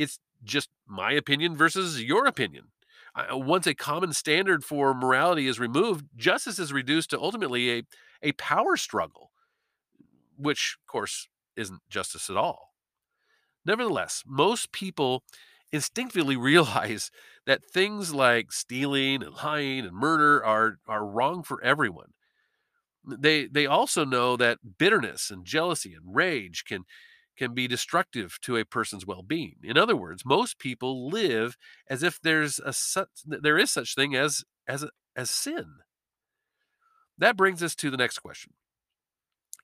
It's 0.00 0.18
just 0.42 0.70
my 0.86 1.12
opinion 1.12 1.56
versus 1.56 2.02
your 2.02 2.26
opinion. 2.26 2.66
Uh, 3.14 3.36
once 3.38 3.66
a 3.66 3.74
common 3.74 4.12
standard 4.12 4.64
for 4.64 4.94
morality 4.94 5.46
is 5.46 5.60
removed, 5.60 6.06
justice 6.16 6.58
is 6.58 6.72
reduced 6.72 7.10
to 7.10 7.20
ultimately 7.20 7.70
a, 7.78 7.82
a 8.22 8.32
power 8.32 8.76
struggle, 8.76 9.32
which, 10.36 10.76
of 10.80 10.86
course, 10.90 11.28
isn't 11.56 11.80
justice 11.88 12.30
at 12.30 12.36
all. 12.36 12.74
Nevertheless, 13.64 14.22
most 14.26 14.72
people 14.72 15.24
instinctively 15.72 16.36
realize 16.50 17.10
that 17.46 17.64
things 17.64 18.14
like 18.14 18.52
stealing 18.52 19.22
and 19.22 19.34
lying 19.44 19.80
and 19.86 19.92
murder 19.94 20.44
are 20.44 20.78
are 20.86 21.06
wrong 21.06 21.42
for 21.42 21.62
everyone. 21.62 22.12
They 23.06 23.46
they 23.46 23.66
also 23.66 24.04
know 24.04 24.36
that 24.36 24.78
bitterness 24.78 25.30
and 25.30 25.44
jealousy 25.44 25.94
and 25.94 26.14
rage 26.14 26.64
can 26.64 26.84
can 27.40 27.54
be 27.54 27.66
destructive 27.66 28.38
to 28.42 28.56
a 28.56 28.64
person's 28.64 29.06
well-being. 29.06 29.56
In 29.64 29.78
other 29.78 29.96
words, 29.96 30.24
most 30.24 30.58
people 30.58 31.08
live 31.08 31.56
as 31.88 32.02
if 32.02 32.20
there's 32.20 32.60
a 32.60 32.72
such 32.72 33.08
there 33.24 33.58
is 33.58 33.70
such 33.70 33.94
thing 33.94 34.14
as 34.14 34.44
as 34.68 34.84
as 35.16 35.30
sin. 35.30 35.76
That 37.16 37.36
brings 37.36 37.62
us 37.62 37.74
to 37.76 37.90
the 37.90 37.96
next 37.96 38.18
question. 38.18 38.52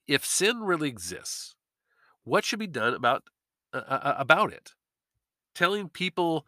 If 0.06 0.24
sin 0.24 0.60
really 0.60 0.88
exists, 0.88 1.54
what 2.24 2.44
should 2.44 2.58
be 2.58 2.66
done 2.66 2.94
about 2.94 3.24
uh, 3.72 3.82
uh 3.88 4.14
about 4.18 4.52
it? 4.52 4.72
telling 5.56 5.88
people 5.88 6.46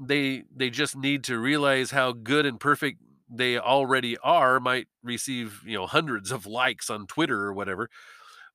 they 0.00 0.44
they 0.54 0.70
just 0.70 0.96
need 0.96 1.22
to 1.22 1.38
realize 1.38 1.90
how 1.92 2.10
good 2.12 2.46
and 2.46 2.58
perfect 2.58 2.98
they 3.28 3.58
already 3.58 4.16
are 4.18 4.58
might 4.58 4.88
receive 5.02 5.60
you 5.64 5.76
know 5.76 5.86
hundreds 5.86 6.32
of 6.32 6.46
likes 6.46 6.90
on 6.90 7.06
twitter 7.06 7.42
or 7.42 7.52
whatever 7.52 7.88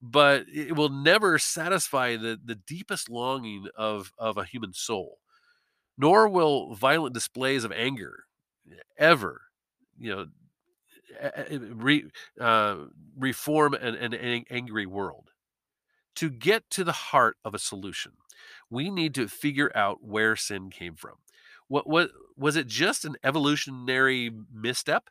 but 0.02 0.46
it 0.54 0.76
will 0.76 0.90
never 0.90 1.38
satisfy 1.40 2.16
the 2.16 2.40
the 2.44 2.56
deepest 2.56 3.10
longing 3.10 3.68
of 3.76 4.14
of 4.18 4.38
a 4.38 4.46
human 4.46 4.74
soul 4.74 5.20
nor 5.98 6.30
will 6.30 6.74
violent 6.76 7.14
displays 7.14 7.64
of 7.64 7.72
anger 7.72 8.26
ever 8.98 9.42
you 9.98 10.16
know 10.16 10.28
re, 11.74 12.06
uh, 12.40 12.78
reform 13.18 13.74
an, 13.74 13.96
an, 13.96 14.14
an 14.14 14.46
angry 14.50 14.86
world 14.86 15.32
to 16.16 16.30
get 16.30 16.70
to 16.70 16.84
the 16.84 16.92
heart 16.92 17.38
of 17.44 17.54
a 17.54 17.60
solution 17.60 18.14
we 18.70 18.90
need 18.90 19.14
to 19.16 19.28
figure 19.28 19.72
out 19.76 20.04
where 20.04 20.36
sin 20.36 20.70
came 20.70 20.96
from. 20.96 21.16
What 21.68 21.88
what 21.88 22.12
was 22.38 22.56
it 22.56 22.68
just 22.68 23.06
an 23.06 23.16
evolutionary 23.24 24.32
misstep? 24.52 25.10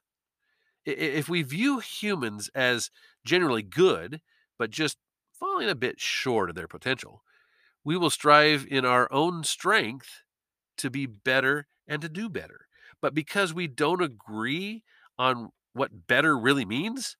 If 0.84 1.28
we 1.28 1.42
view 1.42 1.80
humans 1.80 2.50
as 2.54 2.90
generally 3.24 3.62
good, 3.62 4.20
but 4.58 4.70
just 4.70 4.98
falling 5.32 5.68
a 5.68 5.74
bit 5.74 6.00
short 6.00 6.50
of 6.50 6.56
their 6.56 6.68
potential, 6.68 7.22
we 7.84 7.96
will 7.96 8.10
strive 8.10 8.66
in 8.68 8.84
our 8.84 9.10
own 9.12 9.44
strength 9.44 10.22
to 10.78 10.90
be 10.90 11.06
better 11.06 11.66
and 11.86 12.02
to 12.02 12.08
do 12.08 12.28
better. 12.28 12.66
But 13.00 13.14
because 13.14 13.54
we 13.54 13.66
don't 13.66 14.02
agree 14.02 14.84
on 15.18 15.50
what 15.72 16.06
better 16.06 16.38
really 16.38 16.64
means, 16.64 17.16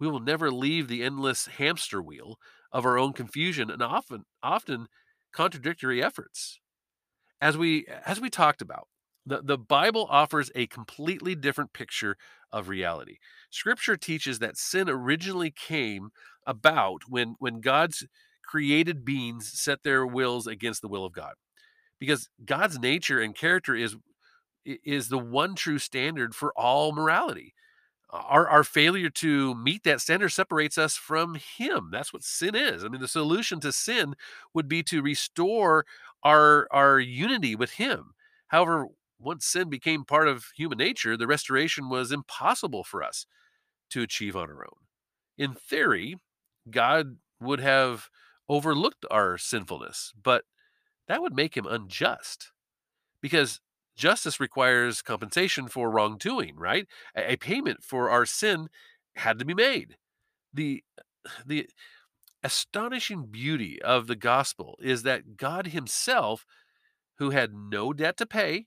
we 0.00 0.08
will 0.08 0.20
never 0.20 0.50
leave 0.50 0.88
the 0.88 1.02
endless 1.02 1.46
hamster 1.46 2.02
wheel 2.02 2.38
of 2.72 2.84
our 2.86 2.98
own 2.98 3.12
confusion 3.12 3.70
and 3.70 3.82
often 3.82 4.24
often 4.42 4.88
contradictory 5.32 6.02
efforts. 6.02 6.60
As 7.40 7.56
we 7.56 7.86
as 8.06 8.20
we 8.20 8.30
talked 8.30 8.62
about, 8.62 8.88
the, 9.26 9.42
the 9.42 9.58
Bible 9.58 10.06
offers 10.10 10.50
a 10.54 10.66
completely 10.66 11.34
different 11.34 11.72
picture 11.72 12.16
of 12.52 12.68
reality. 12.68 13.18
Scripture 13.50 13.96
teaches 13.96 14.38
that 14.38 14.56
sin 14.56 14.88
originally 14.88 15.50
came 15.50 16.10
about 16.46 17.02
when 17.08 17.34
when 17.38 17.60
God's 17.60 18.06
created 18.44 19.04
beings 19.04 19.50
set 19.52 19.82
their 19.82 20.06
wills 20.06 20.46
against 20.46 20.80
the 20.80 20.88
will 20.88 21.04
of 21.04 21.12
God. 21.12 21.34
Because 21.98 22.28
God's 22.44 22.78
nature 22.78 23.20
and 23.20 23.34
character 23.34 23.74
is 23.74 23.96
is 24.64 25.08
the 25.08 25.18
one 25.18 25.54
true 25.54 25.78
standard 25.78 26.34
for 26.34 26.52
all 26.56 26.92
morality. 26.92 27.54
Our 28.10 28.48
our 28.48 28.64
failure 28.64 29.10
to 29.10 29.54
meet 29.54 29.84
that 29.84 30.00
standard 30.00 30.30
separates 30.30 30.78
us 30.78 30.96
from 30.96 31.34
him. 31.34 31.90
That's 31.92 32.12
what 32.12 32.24
sin 32.24 32.54
is. 32.54 32.84
I 32.84 32.88
mean, 32.88 33.00
the 33.02 33.08
solution 33.08 33.60
to 33.60 33.72
sin 33.72 34.14
would 34.54 34.68
be 34.68 34.82
to 34.84 35.02
restore 35.02 35.84
our 36.22 36.66
our 36.70 36.98
unity 36.98 37.54
with 37.54 37.72
him. 37.72 38.14
However, 38.48 38.88
once 39.18 39.46
sin 39.46 39.68
became 39.68 40.04
part 40.04 40.28
of 40.28 40.46
human 40.56 40.78
nature, 40.78 41.16
the 41.16 41.26
restoration 41.26 41.88
was 41.88 42.12
impossible 42.12 42.84
for 42.84 43.02
us 43.02 43.26
to 43.90 44.02
achieve 44.02 44.36
on 44.36 44.48
our 44.50 44.64
own. 44.64 44.86
In 45.36 45.54
theory, 45.54 46.16
God 46.70 47.16
would 47.40 47.60
have 47.60 48.08
overlooked 48.48 49.04
our 49.10 49.38
sinfulness, 49.38 50.12
but 50.20 50.44
that 51.06 51.20
would 51.22 51.34
make 51.34 51.56
him 51.56 51.66
unjust 51.66 52.52
because 53.20 53.60
justice 53.96 54.40
requires 54.40 55.02
compensation 55.02 55.68
for 55.68 55.90
wrongdoing, 55.90 56.56
right? 56.56 56.86
A, 57.16 57.36
payment 57.36 57.82
for 57.82 58.10
our 58.10 58.24
sin 58.24 58.68
had 59.16 59.38
to 59.38 59.44
be 59.44 59.54
made. 59.54 59.96
The 60.52 60.82
the 61.44 61.68
astonishing 62.42 63.26
beauty 63.26 63.82
of 63.82 64.06
the 64.06 64.16
gospel 64.16 64.78
is 64.80 65.02
that 65.02 65.36
God 65.36 65.68
himself 65.68 66.46
who 67.18 67.30
had 67.30 67.52
no 67.52 67.92
debt 67.92 68.16
to 68.18 68.26
pay 68.26 68.66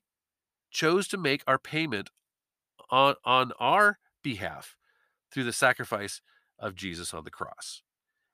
chose 0.72 1.08
to 1.10 1.18
make 1.18 1.44
our 1.46 1.60
payment 1.60 2.10
on 2.90 3.16
on 3.24 3.52
our 3.60 4.00
behalf 4.24 4.76
through 5.32 5.44
the 5.44 5.54
sacrifice 5.54 6.22
of 6.60 6.76
Jesus 6.76 7.14
on 7.14 7.24
the 7.24 7.32
cross. 7.32 7.82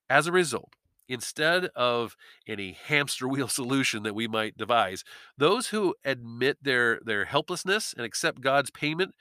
As 0.09 0.27
a 0.27 0.31
result, 0.31 0.73
instead 1.07 1.65
of 1.75 2.15
any 2.47 2.77
hamster 2.87 3.27
wheel 3.27 3.47
solution 3.47 4.03
that 4.03 4.15
we 4.15 4.27
might 4.27 4.57
devise, 4.57 5.03
those 5.37 5.67
who 5.67 5.95
admit 6.03 6.57
their, 6.61 6.99
their 7.03 7.25
helplessness 7.25 7.93
and 7.95 8.05
accept 8.05 8.41
God's 8.41 8.71
payment 8.71 9.15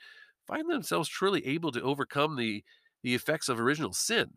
find 0.45 0.69
themselves 0.69 1.09
truly 1.09 1.45
able 1.45 1.71
to 1.71 1.81
overcome 1.81 2.35
the, 2.35 2.63
the 3.03 3.15
effects 3.15 3.49
of 3.49 3.59
original 3.59 3.93
sin 3.93 4.35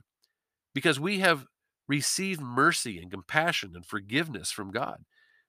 because 0.75 1.01
we 1.01 1.21
have 1.21 1.47
received 1.89 2.41
mercy 2.41 2.99
and 2.99 3.11
compassion 3.11 3.73
and 3.75 3.85
forgiveness 3.85 4.51
from 4.51 4.71
God. 4.71 5.05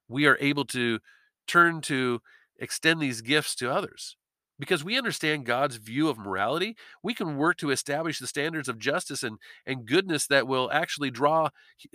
We 0.07 0.25
are 0.25 0.37
able 0.39 0.65
to 0.65 0.99
turn 1.47 1.81
to 1.81 2.21
extend 2.61 3.01
these 3.01 3.21
gifts 3.21 3.55
to 3.55 3.69
others. 3.69 4.15
Because 4.57 4.83
we 4.83 4.97
understand 4.97 5.45
God's 5.47 5.77
view 5.77 6.07
of 6.07 6.19
morality, 6.19 6.77
we 7.01 7.15
can 7.15 7.35
work 7.35 7.57
to 7.57 7.71
establish 7.71 8.19
the 8.19 8.27
standards 8.27 8.69
of 8.69 8.77
justice 8.77 9.23
and, 9.23 9.39
and 9.65 9.87
goodness 9.87 10.27
that 10.27 10.47
will 10.47 10.69
actually 10.71 11.09
draw 11.09 11.49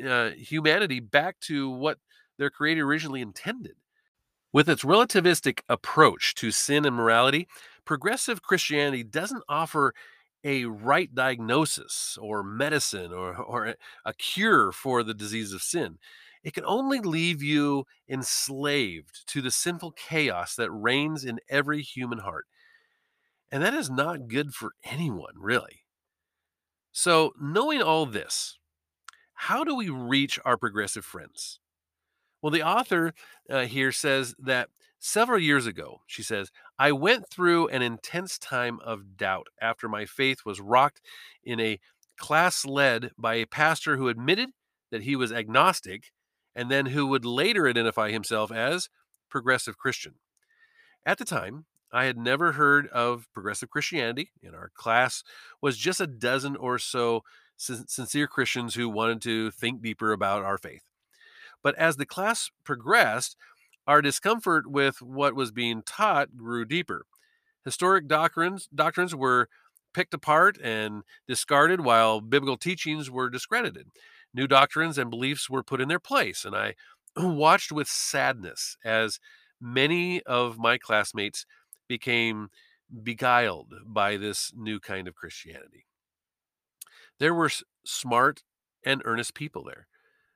uh, 0.04 0.30
humanity 0.30 0.98
back 0.98 1.38
to 1.42 1.70
what 1.70 1.98
their 2.38 2.50
creator 2.50 2.84
originally 2.84 3.20
intended. 3.20 3.76
With 4.52 4.68
its 4.68 4.82
relativistic 4.82 5.60
approach 5.68 6.34
to 6.36 6.50
sin 6.50 6.84
and 6.84 6.96
morality, 6.96 7.46
progressive 7.84 8.42
Christianity 8.42 9.04
doesn't 9.04 9.44
offer 9.48 9.94
a 10.42 10.64
right 10.64 11.14
diagnosis 11.14 12.18
or 12.20 12.42
medicine 12.42 13.12
or, 13.12 13.36
or 13.36 13.74
a 14.04 14.14
cure 14.14 14.72
for 14.72 15.02
the 15.02 15.14
disease 15.14 15.52
of 15.52 15.62
sin. 15.62 15.98
It 16.46 16.54
can 16.54 16.64
only 16.64 17.00
leave 17.00 17.42
you 17.42 17.86
enslaved 18.08 19.26
to 19.26 19.42
the 19.42 19.50
sinful 19.50 19.90
chaos 19.90 20.54
that 20.54 20.70
reigns 20.70 21.24
in 21.24 21.40
every 21.50 21.82
human 21.82 22.20
heart. 22.20 22.44
And 23.50 23.64
that 23.64 23.74
is 23.74 23.90
not 23.90 24.28
good 24.28 24.54
for 24.54 24.70
anyone, 24.84 25.34
really. 25.36 25.80
So, 26.92 27.32
knowing 27.40 27.82
all 27.82 28.06
this, 28.06 28.58
how 29.34 29.64
do 29.64 29.74
we 29.74 29.88
reach 29.88 30.38
our 30.44 30.56
progressive 30.56 31.04
friends? 31.04 31.58
Well, 32.40 32.52
the 32.52 32.62
author 32.62 33.12
uh, 33.50 33.62
here 33.62 33.90
says 33.90 34.36
that 34.38 34.68
several 35.00 35.40
years 35.40 35.66
ago, 35.66 36.02
she 36.06 36.22
says, 36.22 36.52
I 36.78 36.92
went 36.92 37.28
through 37.28 37.70
an 37.70 37.82
intense 37.82 38.38
time 38.38 38.78
of 38.84 39.16
doubt 39.16 39.48
after 39.60 39.88
my 39.88 40.04
faith 40.04 40.42
was 40.46 40.60
rocked 40.60 41.00
in 41.42 41.58
a 41.58 41.80
class 42.16 42.64
led 42.64 43.10
by 43.18 43.34
a 43.34 43.46
pastor 43.46 43.96
who 43.96 44.06
admitted 44.06 44.50
that 44.92 45.02
he 45.02 45.16
was 45.16 45.32
agnostic 45.32 46.12
and 46.56 46.70
then 46.70 46.86
who 46.86 47.06
would 47.06 47.26
later 47.26 47.68
identify 47.68 48.10
himself 48.10 48.50
as 48.50 48.88
progressive 49.28 49.76
Christian. 49.76 50.14
At 51.04 51.18
the 51.18 51.24
time, 51.24 51.66
I 51.92 52.06
had 52.06 52.16
never 52.16 52.52
heard 52.52 52.88
of 52.88 53.28
progressive 53.32 53.70
Christianity. 53.70 54.30
In 54.42 54.54
our 54.54 54.70
class 54.74 55.22
was 55.60 55.76
just 55.76 56.00
a 56.00 56.06
dozen 56.06 56.56
or 56.56 56.78
so 56.78 57.22
sincere 57.56 58.26
Christians 58.26 58.74
who 58.74 58.88
wanted 58.88 59.22
to 59.22 59.50
think 59.50 59.82
deeper 59.82 60.12
about 60.12 60.42
our 60.42 60.58
faith. 60.58 60.82
But 61.62 61.74
as 61.76 61.96
the 61.96 62.06
class 62.06 62.50
progressed, 62.64 63.36
our 63.86 64.02
discomfort 64.02 64.68
with 64.68 65.00
what 65.00 65.36
was 65.36 65.52
being 65.52 65.82
taught 65.82 66.36
grew 66.36 66.64
deeper. 66.64 67.06
Historic 67.64 68.08
doctrines 68.08 68.68
doctrines 68.74 69.14
were 69.14 69.48
picked 69.94 70.14
apart 70.14 70.58
and 70.62 71.02
discarded 71.26 71.82
while 71.82 72.20
biblical 72.20 72.56
teachings 72.56 73.10
were 73.10 73.30
discredited. 73.30 73.88
New 74.36 74.46
doctrines 74.46 74.98
and 74.98 75.08
beliefs 75.08 75.48
were 75.48 75.62
put 75.62 75.80
in 75.80 75.88
their 75.88 75.98
place, 75.98 76.44
and 76.44 76.54
I 76.54 76.74
watched 77.16 77.72
with 77.72 77.88
sadness 77.88 78.76
as 78.84 79.18
many 79.58 80.22
of 80.24 80.58
my 80.58 80.76
classmates 80.76 81.46
became 81.88 82.50
beguiled 83.02 83.72
by 83.86 84.18
this 84.18 84.52
new 84.54 84.78
kind 84.78 85.08
of 85.08 85.14
Christianity. 85.14 85.86
There 87.18 87.32
were 87.32 87.50
smart 87.86 88.42
and 88.84 89.00
earnest 89.06 89.32
people 89.32 89.64
there. 89.64 89.86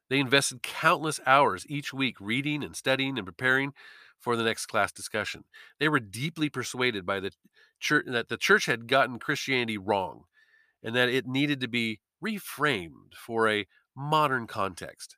They 0.08 0.18
invested 0.18 0.62
countless 0.62 1.20
hours 1.26 1.66
each 1.68 1.92
week 1.92 2.16
reading 2.20 2.64
and 2.64 2.74
studying 2.74 3.18
and 3.18 3.26
preparing 3.26 3.74
for 4.18 4.34
the 4.34 4.44
next 4.44 4.64
class 4.64 4.92
discussion. 4.92 5.44
They 5.78 5.90
were 5.90 6.00
deeply 6.00 6.48
persuaded 6.48 7.04
by 7.04 7.20
the 7.20 7.32
church 7.78 8.06
that 8.08 8.28
the 8.28 8.38
church 8.38 8.64
had 8.64 8.88
gotten 8.88 9.18
Christianity 9.18 9.76
wrong 9.76 10.24
and 10.82 10.96
that 10.96 11.10
it 11.10 11.26
needed 11.26 11.60
to 11.60 11.68
be 11.68 12.00
reframed 12.24 13.14
for 13.14 13.46
a 13.46 13.66
modern 13.96 14.46
context. 14.46 15.16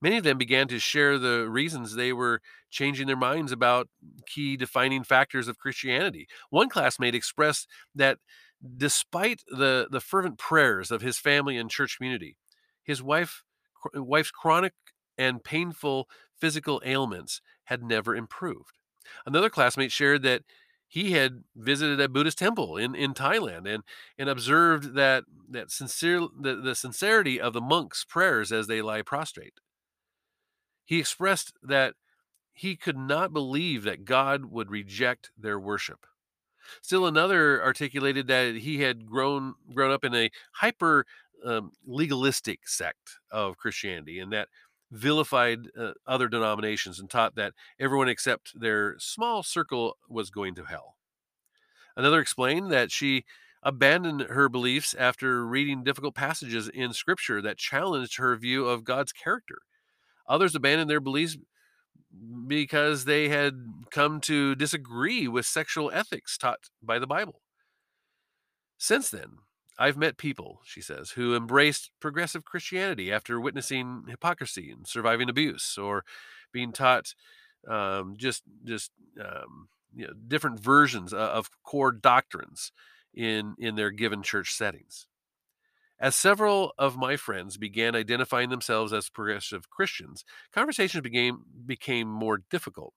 Many 0.00 0.16
of 0.16 0.24
them 0.24 0.38
began 0.38 0.68
to 0.68 0.78
share 0.78 1.18
the 1.18 1.48
reasons 1.48 1.94
they 1.94 2.12
were 2.12 2.40
changing 2.70 3.06
their 3.08 3.16
minds 3.16 3.50
about 3.50 3.88
key 4.26 4.56
defining 4.56 5.02
factors 5.02 5.48
of 5.48 5.58
Christianity. 5.58 6.28
One 6.50 6.68
classmate 6.68 7.16
expressed 7.16 7.66
that 7.94 8.18
despite 8.76 9.42
the, 9.48 9.88
the 9.90 10.00
fervent 10.00 10.38
prayers 10.38 10.90
of 10.90 11.02
his 11.02 11.18
family 11.18 11.56
and 11.56 11.70
church 11.70 11.96
community, 11.96 12.36
his 12.84 13.02
wife 13.02 13.42
wife's 13.94 14.30
chronic 14.30 14.72
and 15.16 15.42
painful 15.42 16.08
physical 16.40 16.80
ailments 16.84 17.40
had 17.64 17.82
never 17.82 18.14
improved. 18.14 18.72
Another 19.26 19.50
classmate 19.50 19.92
shared 19.92 20.22
that 20.22 20.42
he 20.88 21.12
had 21.12 21.44
visited 21.54 22.00
a 22.00 22.08
Buddhist 22.08 22.38
temple 22.38 22.78
in, 22.78 22.94
in 22.94 23.12
Thailand 23.12 23.72
and, 23.72 23.84
and 24.18 24.28
observed 24.28 24.94
that 24.94 25.24
that 25.50 25.70
sincere 25.70 26.20
the, 26.38 26.56
the 26.56 26.74
sincerity 26.74 27.40
of 27.40 27.52
the 27.52 27.60
monks' 27.60 28.04
prayers 28.04 28.50
as 28.50 28.66
they 28.66 28.82
lie 28.82 29.02
prostrate. 29.02 29.60
He 30.84 30.98
expressed 30.98 31.52
that 31.62 31.94
he 32.52 32.74
could 32.74 32.96
not 32.96 33.32
believe 33.32 33.84
that 33.84 34.04
God 34.04 34.46
would 34.46 34.70
reject 34.70 35.30
their 35.38 35.60
worship. 35.60 36.06
Still 36.82 37.06
another 37.06 37.62
articulated 37.62 38.26
that 38.28 38.56
he 38.56 38.80
had 38.80 39.06
grown 39.06 39.54
grown 39.72 39.92
up 39.92 40.04
in 40.04 40.14
a 40.14 40.30
hyper 40.54 41.04
um, 41.44 41.72
legalistic 41.86 42.66
sect 42.66 43.18
of 43.30 43.58
Christianity 43.58 44.18
and 44.18 44.32
that 44.32 44.48
vilified 44.90 45.60
uh, 45.78 45.92
other 46.06 46.28
denominations 46.28 46.98
and 46.98 47.10
taught 47.10 47.34
that 47.34 47.52
everyone 47.78 48.08
except 48.08 48.58
their 48.58 48.96
small 48.98 49.42
circle 49.42 49.96
was 50.08 50.30
going 50.30 50.54
to 50.54 50.64
hell. 50.64 50.96
Another 51.96 52.20
explained 52.20 52.70
that 52.70 52.90
she 52.90 53.24
abandoned 53.62 54.22
her 54.22 54.48
beliefs 54.48 54.94
after 54.94 55.44
reading 55.44 55.82
difficult 55.82 56.14
passages 56.14 56.68
in 56.68 56.92
scripture 56.92 57.42
that 57.42 57.58
challenged 57.58 58.16
her 58.18 58.36
view 58.36 58.66
of 58.66 58.84
God's 58.84 59.12
character. 59.12 59.58
Others 60.28 60.54
abandoned 60.54 60.88
their 60.88 61.00
beliefs 61.00 61.36
because 62.46 63.04
they 63.04 63.28
had 63.28 63.54
come 63.90 64.20
to 64.20 64.54
disagree 64.54 65.28
with 65.28 65.44
sexual 65.44 65.90
ethics 65.92 66.38
taught 66.38 66.70
by 66.82 66.98
the 66.98 67.06
Bible. 67.06 67.40
Since 68.78 69.10
then, 69.10 69.38
I've 69.78 69.96
met 69.96 70.16
people, 70.16 70.60
she 70.64 70.80
says, 70.80 71.12
who 71.12 71.36
embraced 71.36 71.92
progressive 72.00 72.44
Christianity 72.44 73.12
after 73.12 73.40
witnessing 73.40 74.04
hypocrisy 74.08 74.70
and 74.70 74.86
surviving 74.86 75.28
abuse 75.28 75.78
or 75.78 76.04
being 76.52 76.72
taught 76.72 77.14
um, 77.68 78.14
just 78.16 78.42
just 78.64 78.90
um, 79.20 79.68
you 79.94 80.06
know, 80.06 80.12
different 80.26 80.60
versions 80.60 81.12
of, 81.12 81.50
core 81.62 81.92
doctrines 81.92 82.72
in 83.14 83.54
in 83.58 83.76
their 83.76 83.90
given 83.90 84.22
church 84.22 84.52
settings. 84.52 85.06
As 86.00 86.14
several 86.14 86.72
of 86.78 86.96
my 86.96 87.16
friends 87.16 87.56
began 87.56 87.96
identifying 87.96 88.50
themselves 88.50 88.92
as 88.92 89.08
progressive 89.10 89.68
Christians, 89.70 90.24
conversations 90.52 91.02
became 91.02 91.42
became 91.66 92.08
more 92.08 92.42
difficult. 92.50 92.94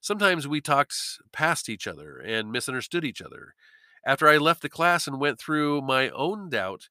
Sometimes 0.00 0.46
we 0.46 0.60
talked 0.60 0.94
past 1.32 1.68
each 1.68 1.86
other 1.86 2.18
and 2.18 2.52
misunderstood 2.52 3.04
each 3.04 3.22
other. 3.22 3.54
After 4.06 4.28
I 4.28 4.36
left 4.36 4.62
the 4.62 4.68
class 4.68 5.06
and 5.06 5.20
went 5.20 5.38
through 5.38 5.80
my 5.82 6.10
own 6.10 6.50
doubt 6.50 6.88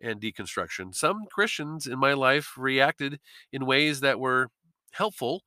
and 0.00 0.20
deconstruction, 0.20 0.94
some 0.94 1.26
Christians 1.30 1.86
in 1.86 1.98
my 1.98 2.14
life 2.14 2.52
reacted 2.56 3.20
in 3.52 3.66
ways 3.66 4.00
that 4.00 4.18
were 4.18 4.48
helpful, 4.92 5.42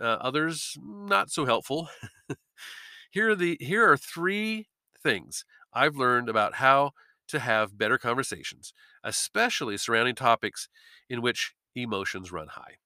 uh, 0.00 0.04
others 0.04 0.76
not 0.82 1.30
so 1.30 1.44
helpful. 1.44 1.88
here 3.10 3.30
are 3.30 3.36
the 3.36 3.56
here 3.60 3.88
are 3.88 3.96
three 3.96 4.68
things 5.02 5.44
I've 5.72 5.96
learned 5.96 6.28
about 6.28 6.54
how 6.54 6.92
to 7.28 7.38
have 7.38 7.78
better 7.78 7.98
conversations, 7.98 8.74
especially 9.04 9.76
surrounding 9.76 10.16
topics 10.16 10.68
in 11.08 11.22
which 11.22 11.54
emotions 11.76 12.32
run 12.32 12.48
high. 12.48 12.76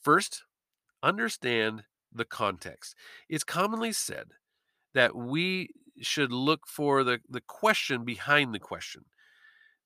First, 0.00 0.44
understand 1.02 1.82
the 2.12 2.24
context. 2.24 2.94
It's 3.28 3.42
commonly 3.42 3.92
said 3.92 4.28
that 4.94 5.16
we 5.16 5.70
should 6.00 6.32
look 6.32 6.66
for 6.66 7.04
the, 7.04 7.20
the 7.28 7.40
question 7.40 8.04
behind 8.04 8.54
the 8.54 8.58
question. 8.58 9.04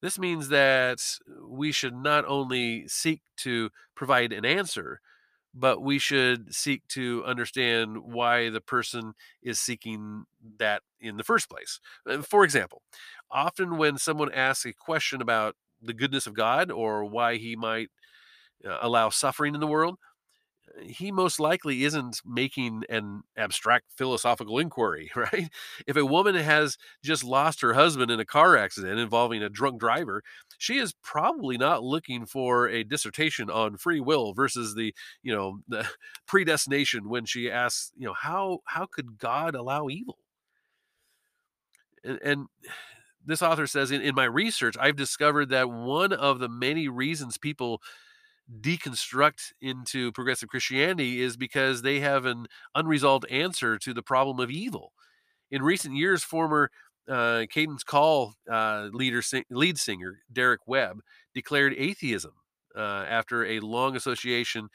This 0.02 0.18
means 0.18 0.48
that 0.48 0.98
we 1.46 1.72
should 1.72 1.94
not 1.94 2.24
only 2.24 2.88
seek 2.88 3.20
to 3.38 3.70
provide 3.94 4.32
an 4.32 4.44
answer, 4.44 5.00
but 5.52 5.82
we 5.82 5.98
should 5.98 6.54
seek 6.54 6.86
to 6.88 7.24
understand 7.26 7.98
why 7.98 8.50
the 8.50 8.60
person 8.60 9.14
is 9.42 9.58
seeking 9.58 10.24
that 10.58 10.82
in 11.00 11.16
the 11.16 11.24
first 11.24 11.50
place. 11.50 11.80
Uh, 12.08 12.22
For 12.22 12.44
example, 12.44 12.82
often 13.30 13.76
when 13.76 13.98
someone 13.98 14.32
asks 14.32 14.64
a 14.64 14.72
question 14.72 15.20
about 15.20 15.56
the 15.82 15.92
goodness 15.92 16.26
of 16.26 16.34
God 16.34 16.70
or 16.70 17.04
why 17.04 17.36
he 17.36 17.56
might 17.56 17.90
uh, 18.64 18.78
allow 18.80 19.08
suffering 19.08 19.54
in 19.54 19.60
the 19.60 19.66
world, 19.66 19.96
he 20.82 21.10
most 21.10 21.40
likely 21.40 21.84
isn't 21.84 22.20
making 22.24 22.84
an 22.88 23.22
abstract 23.36 23.92
philosophical 23.96 24.58
inquiry, 24.58 25.10
right? 25.16 25.48
If 25.86 25.96
a 25.96 26.06
woman 26.06 26.34
has 26.34 26.76
just 27.02 27.24
lost 27.24 27.60
her 27.60 27.74
husband 27.74 28.10
in 28.10 28.20
a 28.20 28.24
car 28.24 28.56
accident 28.56 28.98
involving 28.98 29.42
a 29.42 29.48
drunk 29.48 29.80
driver, 29.80 30.22
she 30.58 30.78
is 30.78 30.94
probably 31.02 31.56
not 31.56 31.82
looking 31.82 32.26
for 32.26 32.68
a 32.68 32.84
dissertation 32.84 33.50
on 33.50 33.76
free 33.76 34.00
will 34.00 34.32
versus 34.32 34.74
the, 34.74 34.94
you 35.22 35.34
know, 35.34 35.60
the 35.68 35.86
predestination 36.26 37.08
when 37.08 37.24
she 37.24 37.50
asks, 37.50 37.92
you 37.96 38.06
know, 38.06 38.14
how 38.14 38.60
how 38.64 38.86
could 38.86 39.18
God 39.18 39.54
allow 39.54 39.88
evil? 39.88 40.18
And, 42.04 42.18
and 42.22 42.46
this 43.24 43.42
author 43.42 43.66
says 43.66 43.90
in, 43.90 44.00
in 44.00 44.14
my 44.14 44.24
research, 44.24 44.76
I've 44.80 44.96
discovered 44.96 45.50
that 45.50 45.70
one 45.70 46.12
of 46.12 46.38
the 46.38 46.48
many 46.48 46.88
reasons 46.88 47.36
people 47.36 47.82
deconstruct 48.60 49.52
into 49.60 50.12
progressive 50.12 50.48
Christianity 50.48 51.20
is 51.20 51.36
because 51.36 51.82
they 51.82 52.00
have 52.00 52.24
an 52.24 52.46
unresolved 52.74 53.26
answer 53.30 53.78
to 53.78 53.94
the 53.94 54.02
problem 54.02 54.40
of 54.40 54.50
evil. 54.50 54.92
In 55.50 55.62
recent 55.62 55.94
years, 55.94 56.22
former 56.22 56.70
uh, 57.08 57.46
Caedmon's 57.52 57.84
Call 57.84 58.34
uh, 58.50 58.88
leader, 58.92 59.22
lead 59.50 59.78
singer 59.78 60.20
Derek 60.32 60.66
Webb 60.66 61.00
declared 61.34 61.74
atheism 61.76 62.32
uh, 62.76 63.04
after 63.08 63.44
a 63.44 63.60
long 63.60 63.96
association 63.96 64.68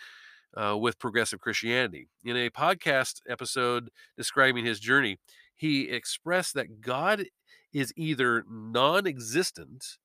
uh, 0.55 0.77
with 0.77 0.99
progressive 0.99 1.39
Christianity. 1.39 2.07
In 2.23 2.37
a 2.37 2.49
podcast 2.49 3.21
episode 3.29 3.89
describing 4.17 4.65
his 4.65 4.79
journey, 4.79 5.17
he 5.55 5.89
expressed 5.89 6.53
that 6.55 6.81
God 6.81 7.25
is 7.73 7.93
either 7.95 8.43
non 8.49 9.05
existent 9.05 9.97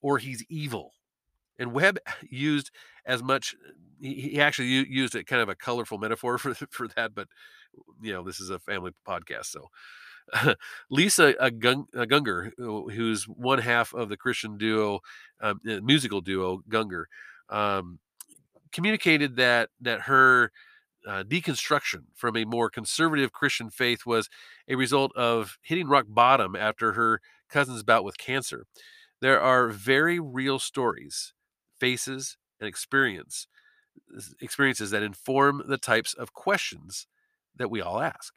or 0.00 0.18
he's 0.18 0.44
evil 0.48 0.92
and 1.58 1.72
Webb 1.72 1.98
used 2.30 2.70
as 3.04 3.22
much. 3.22 3.54
He, 4.00 4.40
actually 4.40 4.68
used 4.68 5.16
a 5.16 5.24
kind 5.24 5.42
of 5.42 5.48
a 5.48 5.56
colorful 5.56 5.98
metaphor 5.98 6.38
for 6.38 6.54
for 6.54 6.88
that, 6.96 7.14
but 7.14 7.28
you 8.00 8.12
know 8.12 8.22
this 8.22 8.40
is 8.40 8.50
a 8.50 8.58
family 8.58 8.92
podcast, 9.06 9.46
so. 9.46 9.68
Lisa 10.90 11.32
Gung, 11.32 11.86
Gungor, 11.94 12.50
who's 12.58 13.24
one 13.24 13.58
half 13.58 13.94
of 13.94 14.10
the 14.10 14.16
Christian 14.18 14.58
duo, 14.58 15.00
um, 15.40 15.58
musical 15.64 16.20
duo 16.20 16.60
Gungor, 16.68 17.04
um, 17.48 17.98
communicated 18.72 19.36
that 19.36 19.70
that 19.80 20.02
her 20.02 20.52
uh, 21.06 21.22
deconstruction 21.22 22.02
from 22.14 22.36
a 22.36 22.44
more 22.44 22.68
conservative 22.68 23.32
Christian 23.32 23.70
faith 23.70 24.04
was 24.04 24.28
a 24.68 24.74
result 24.74 25.12
of 25.16 25.56
hitting 25.62 25.88
rock 25.88 26.04
bottom 26.08 26.54
after 26.54 26.92
her 26.92 27.20
cousin's 27.48 27.82
bout 27.82 28.04
with 28.04 28.18
cancer. 28.18 28.66
There 29.20 29.40
are 29.40 29.68
very 29.68 30.20
real 30.20 30.58
stories 30.58 31.32
faces, 31.80 32.36
and 32.60 32.68
experience 32.68 33.46
experiences 34.40 34.90
that 34.90 35.02
inform 35.02 35.62
the 35.66 35.78
types 35.78 36.14
of 36.14 36.32
questions 36.32 37.06
that 37.56 37.70
we 37.70 37.80
all 37.80 38.00
ask. 38.00 38.34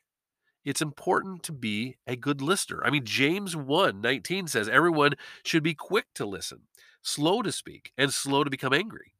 It's 0.64 0.82
important 0.82 1.44
to 1.44 1.52
be 1.52 1.98
a 2.06 2.16
good 2.16 2.42
listener. 2.42 2.82
I 2.86 2.90
mean, 2.90 3.06
James 3.06 3.56
1 3.56 4.02
19 4.02 4.48
says 4.48 4.70
everyone 4.70 5.14
should 5.44 5.64
be 5.64 5.74
quick 5.74 6.06
to 6.16 6.26
listen, 6.26 6.62
slow 7.02 7.42
to 7.42 7.52
speak, 7.52 7.92
and 7.98 8.14
slow 8.14 8.44
to 8.44 8.50
become 8.50 8.74
angry. 8.74 9.14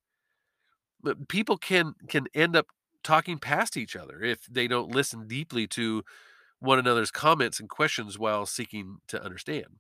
But 1.02 1.28
people 1.28 1.58
can 1.58 1.96
can 2.08 2.28
end 2.34 2.56
up 2.56 2.68
talking 3.04 3.40
past 3.40 3.76
each 3.76 3.96
other 3.96 4.22
if 4.22 4.46
they 4.46 4.68
don't 4.68 4.94
listen 4.94 5.28
deeply 5.28 5.66
to 5.66 6.04
one 6.60 6.78
another's 6.78 7.10
comments 7.10 7.60
and 7.60 7.68
questions 7.68 8.20
while 8.20 8.46
seeking 8.46 8.98
to 9.08 9.24
understand. 9.24 9.80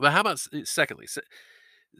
But 0.00 0.10
how 0.10 0.22
about 0.22 0.40
secondly, 0.64 1.06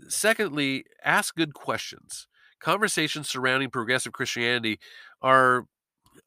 Secondly, 0.09 0.85
ask 1.05 1.35
good 1.35 1.55
questions. 1.55 2.27
Conversations 2.61 3.29
surrounding 3.29 3.71
progressive 3.71 4.13
Christianity 4.13 4.79
are 5.21 5.67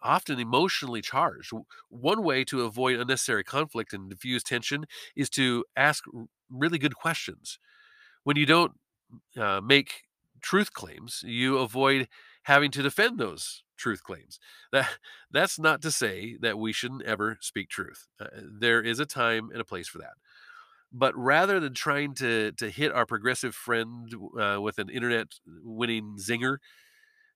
often 0.02 0.40
emotionally 0.40 1.02
charged. 1.02 1.52
One 1.90 2.24
way 2.24 2.44
to 2.46 2.64
avoid 2.64 3.00
unnecessary 3.00 3.44
conflict 3.44 3.94
and 3.94 4.10
diffuse 4.10 4.44
tension 4.44 4.86
is 5.16 5.30
to 5.32 5.66
ask 5.76 6.04
really 6.50 6.78
good 6.80 6.96
questions. 6.96 7.60
When 8.24 8.38
you 8.38 8.46
don't 8.46 8.74
uh, 9.38 9.62
make 9.62 10.04
truth 10.42 10.74
claims, 10.74 11.22
you 11.26 11.58
avoid 11.58 12.08
having 12.44 12.72
to 12.72 12.84
defend 12.84 13.20
those 13.20 13.64
truth 13.78 14.04
claims. 14.04 14.40
That 14.72 14.90
that's 15.32 15.60
not 15.60 15.82
to 15.84 15.92
say 15.92 16.38
that 16.42 16.60
we 16.60 16.74
shouldn't 16.74 17.04
ever 17.04 17.38
speak 17.42 17.70
truth. 17.70 18.08
Uh, 18.20 18.28
there 18.60 18.82
is 18.82 19.00
a 19.00 19.06
time 19.06 19.50
and 19.52 19.62
a 19.62 19.66
place 19.66 19.88
for 19.88 20.00
that 20.00 20.16
but 20.96 21.16
rather 21.18 21.60
than 21.60 21.76
trying 21.76 22.16
to 22.16 22.54
to 22.54 22.72
hit 22.72 22.94
our 22.94 23.06
progressive 23.08 23.56
friend 23.56 24.14
uh, 24.40 24.60
with 24.62 24.80
an 24.80 24.90
internet 24.90 25.28
winning 25.64 26.18
zinger 26.20 26.58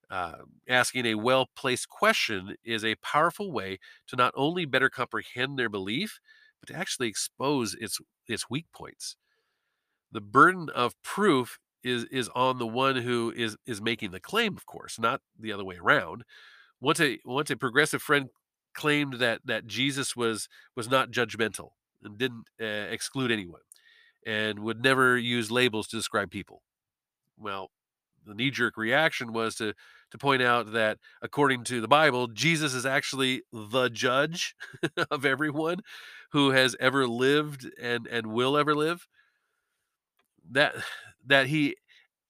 uh, 0.10 0.38
asking 0.68 1.06
a 1.06 1.16
well 1.16 1.50
placed 1.56 1.90
question 1.90 2.56
is 2.64 2.84
a 2.84 2.96
powerful 2.96 3.52
way 3.52 3.78
to 4.08 4.16
not 4.16 4.34
only 4.36 4.66
better 4.66 4.90
comprehend 4.90 5.58
their 5.58 5.70
belief 5.70 6.20
but 6.60 6.68
to 6.68 6.76
actually 6.80 7.08
expose 7.08 7.76
its 7.76 8.00
its 8.28 8.50
weak 8.50 8.66
points. 8.74 9.16
The 10.12 10.22
burden 10.22 10.70
of 10.70 11.02
proof 11.04 11.60
is 11.84 12.06
is 12.06 12.30
on 12.36 12.60
the 12.60 12.68
one 12.68 12.98
who 12.98 13.34
is 13.36 13.58
is 13.66 13.82
making 13.82 14.12
the 14.12 14.20
claim 14.20 14.58
of 14.58 14.66
course 14.66 15.00
not 15.00 15.22
the 15.40 15.52
other 15.54 15.66
way 15.66 15.78
around. 15.78 16.24
Once 16.82 17.00
a 17.02 17.20
once 17.26 17.52
a 17.52 17.58
progressive 17.58 18.02
friend 18.02 18.30
claimed 18.76 19.16
that 19.16 19.42
that 19.46 19.68
jesus 19.68 20.16
was 20.16 20.50
was 20.76 20.90
not 20.90 21.12
judgmental 21.12 21.72
and 22.04 22.18
didn't 22.18 22.46
uh, 22.62 22.66
exclude 22.92 23.32
anyone 23.32 23.62
and 24.26 24.60
would 24.60 24.84
never 24.84 25.18
use 25.18 25.52
labels 25.52 25.88
to 25.88 25.98
describe 25.98 26.30
people. 26.30 26.62
Well, 27.38 27.72
the 28.26 28.36
knee 28.36 28.52
jerk 28.52 28.78
reaction 28.78 29.34
was 29.34 29.56
to 29.56 29.74
to 30.12 30.18
point 30.18 30.42
out 30.42 30.74
that 30.74 30.98
according 31.22 31.64
to 31.66 31.82
the 31.82 31.88
Bible, 31.88 32.28
Jesus 32.28 32.74
is 32.74 32.86
actually 32.86 33.44
the 33.54 33.90
judge 33.90 34.56
of 35.12 35.26
everyone 35.26 35.82
who 36.32 36.52
has 36.52 36.76
ever 36.80 37.08
lived 37.08 37.70
and 37.82 38.08
and 38.08 38.28
will 38.28 38.58
ever 38.58 38.76
live. 38.76 39.08
That 40.52 40.76
that 41.26 41.48
he 41.48 41.76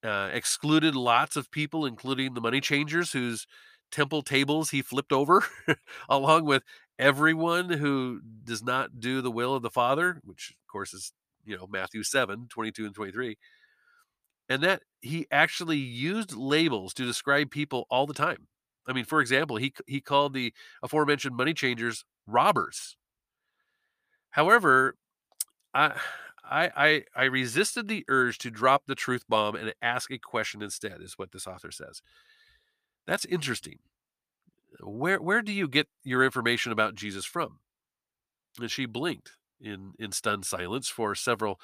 uh, 0.03 0.29
excluded 0.31 0.95
lots 0.95 1.35
of 1.35 1.51
people, 1.51 1.85
including 1.85 2.33
the 2.33 2.41
money 2.41 2.61
changers 2.61 3.11
whose 3.11 3.45
temple 3.91 4.21
tables 4.21 4.69
he 4.69 4.81
flipped 4.81 5.11
over, 5.11 5.43
along 6.09 6.45
with 6.45 6.63
everyone 6.99 7.69
who 7.69 8.21
does 8.43 8.61
not 8.61 8.99
do 8.99 9.21
the 9.21 9.31
will 9.31 9.55
of 9.55 9.63
the 9.63 9.71
Father, 9.71 10.21
which 10.23 10.51
of 10.51 10.71
course 10.71 10.93
is, 10.93 11.13
you 11.45 11.57
know, 11.57 11.65
Matthew 11.65 12.03
7 12.03 12.47
22 12.49 12.85
and 12.85 12.93
23. 12.93 13.37
And 14.49 14.61
that 14.63 14.81
he 15.01 15.27
actually 15.31 15.77
used 15.77 16.35
labels 16.35 16.93
to 16.95 17.05
describe 17.05 17.51
people 17.51 17.85
all 17.89 18.05
the 18.05 18.13
time. 18.13 18.47
I 18.87 18.93
mean, 18.93 19.05
for 19.05 19.21
example, 19.21 19.57
he, 19.57 19.73
he 19.85 20.01
called 20.01 20.33
the 20.33 20.53
aforementioned 20.81 21.35
money 21.35 21.53
changers 21.53 22.03
robbers. 22.27 22.97
However, 24.31 24.95
I, 25.73 25.99
I, 26.43 26.71
I 26.75 27.03
I 27.15 27.23
resisted 27.25 27.87
the 27.87 28.03
urge 28.07 28.39
to 28.39 28.49
drop 28.49 28.83
the 28.87 28.95
truth 28.95 29.23
bomb 29.29 29.55
and 29.55 29.73
ask 29.81 30.11
a 30.11 30.17
question 30.17 30.61
instead, 30.63 31.01
is 31.01 31.17
what 31.17 31.31
this 31.31 31.45
author 31.45 31.71
says. 31.71 32.01
That's 33.05 33.25
interesting. 33.25 33.79
Where 34.81 35.21
where 35.21 35.41
do 35.41 35.51
you 35.51 35.67
get 35.67 35.87
your 36.03 36.23
information 36.23 36.71
about 36.71 36.95
Jesus 36.95 37.25
from? 37.25 37.59
And 38.59 38.71
she 38.71 38.85
blinked 38.85 39.33
in 39.61 39.93
in 39.99 40.11
stunned 40.11 40.45
silence 40.45 40.89
for 40.89 41.15
several 41.15 41.59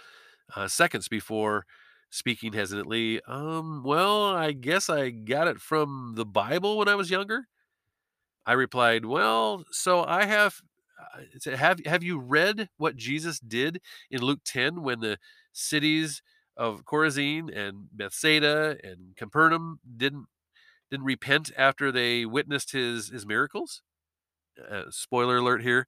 uh, 0.55 0.67
seconds 0.67 1.07
before 1.07 1.65
speaking 2.09 2.53
hesitantly. 2.53 3.21
Um, 3.27 3.83
well, 3.83 4.25
I 4.25 4.53
guess 4.53 4.89
I 4.89 5.09
got 5.11 5.47
it 5.47 5.59
from 5.61 6.13
the 6.15 6.25
Bible 6.25 6.77
when 6.77 6.87
I 6.87 6.95
was 6.95 7.11
younger. 7.11 7.47
I 8.45 8.53
replied, 8.53 9.05
"Well, 9.05 9.65
so 9.71 10.03
I 10.03 10.25
have 10.25 10.61
uh, 10.99 11.55
have 11.55 11.79
have 11.85 12.03
you 12.03 12.19
read 12.19 12.69
what 12.77 12.95
Jesus 12.95 13.39
did 13.39 13.81
in 14.11 14.21
Luke 14.21 14.41
10 14.45 14.81
when 14.83 14.99
the 14.99 15.17
cities 15.53 16.21
of 16.57 16.85
Chorazin 16.85 17.55
and 17.55 17.87
Bethsaida 17.91 18.77
and 18.83 19.15
Capernaum 19.17 19.79
didn't 19.97 20.27
didn't 20.91 21.05
repent 21.05 21.51
after 21.57 21.91
they 21.91 22.25
witnessed 22.25 22.71
his 22.71 23.09
his 23.09 23.25
miracles? 23.25 23.81
Uh, 24.69 24.83
spoiler 24.89 25.37
alert 25.37 25.61
here, 25.61 25.87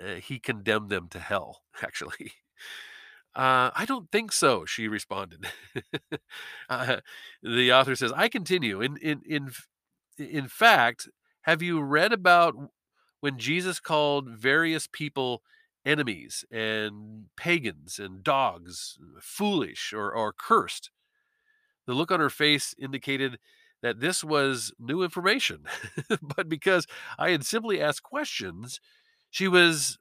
uh, 0.00 0.14
he 0.14 0.38
condemned 0.38 0.90
them 0.90 1.08
to 1.08 1.18
hell, 1.18 1.62
actually. 1.82 2.32
Uh, 3.34 3.70
I 3.74 3.84
don't 3.86 4.10
think 4.10 4.32
so, 4.32 4.64
she 4.64 4.88
responded. 4.88 5.46
uh, 6.68 6.96
the 7.42 7.72
author 7.72 7.94
says, 7.94 8.12
I 8.12 8.28
continue. 8.28 8.80
In, 8.80 8.96
in, 8.96 9.22
in, 9.24 9.50
in 10.18 10.48
fact, 10.48 11.08
have 11.42 11.62
you 11.62 11.80
read 11.80 12.12
about 12.12 12.56
when 13.20 13.38
Jesus 13.38 13.78
called 13.78 14.28
various 14.28 14.88
people 14.90 15.42
enemies 15.86 16.44
and 16.50 17.26
pagans 17.36 18.00
and 18.00 18.24
dogs, 18.24 18.98
foolish 19.20 19.92
or, 19.92 20.10
or 20.12 20.32
cursed? 20.32 20.90
The 21.86 21.94
look 21.94 22.10
on 22.10 22.20
her 22.20 22.30
face 22.30 22.74
indicated 22.78 23.38
that 23.82 24.00
this 24.00 24.22
was 24.22 24.72
new 24.78 25.02
information. 25.02 25.64
but 26.22 26.48
because 26.48 26.86
I 27.18 27.30
had 27.30 27.44
simply 27.44 27.80
asked 27.80 28.02
questions, 28.02 28.80
she 29.30 29.48
was, 29.48 29.98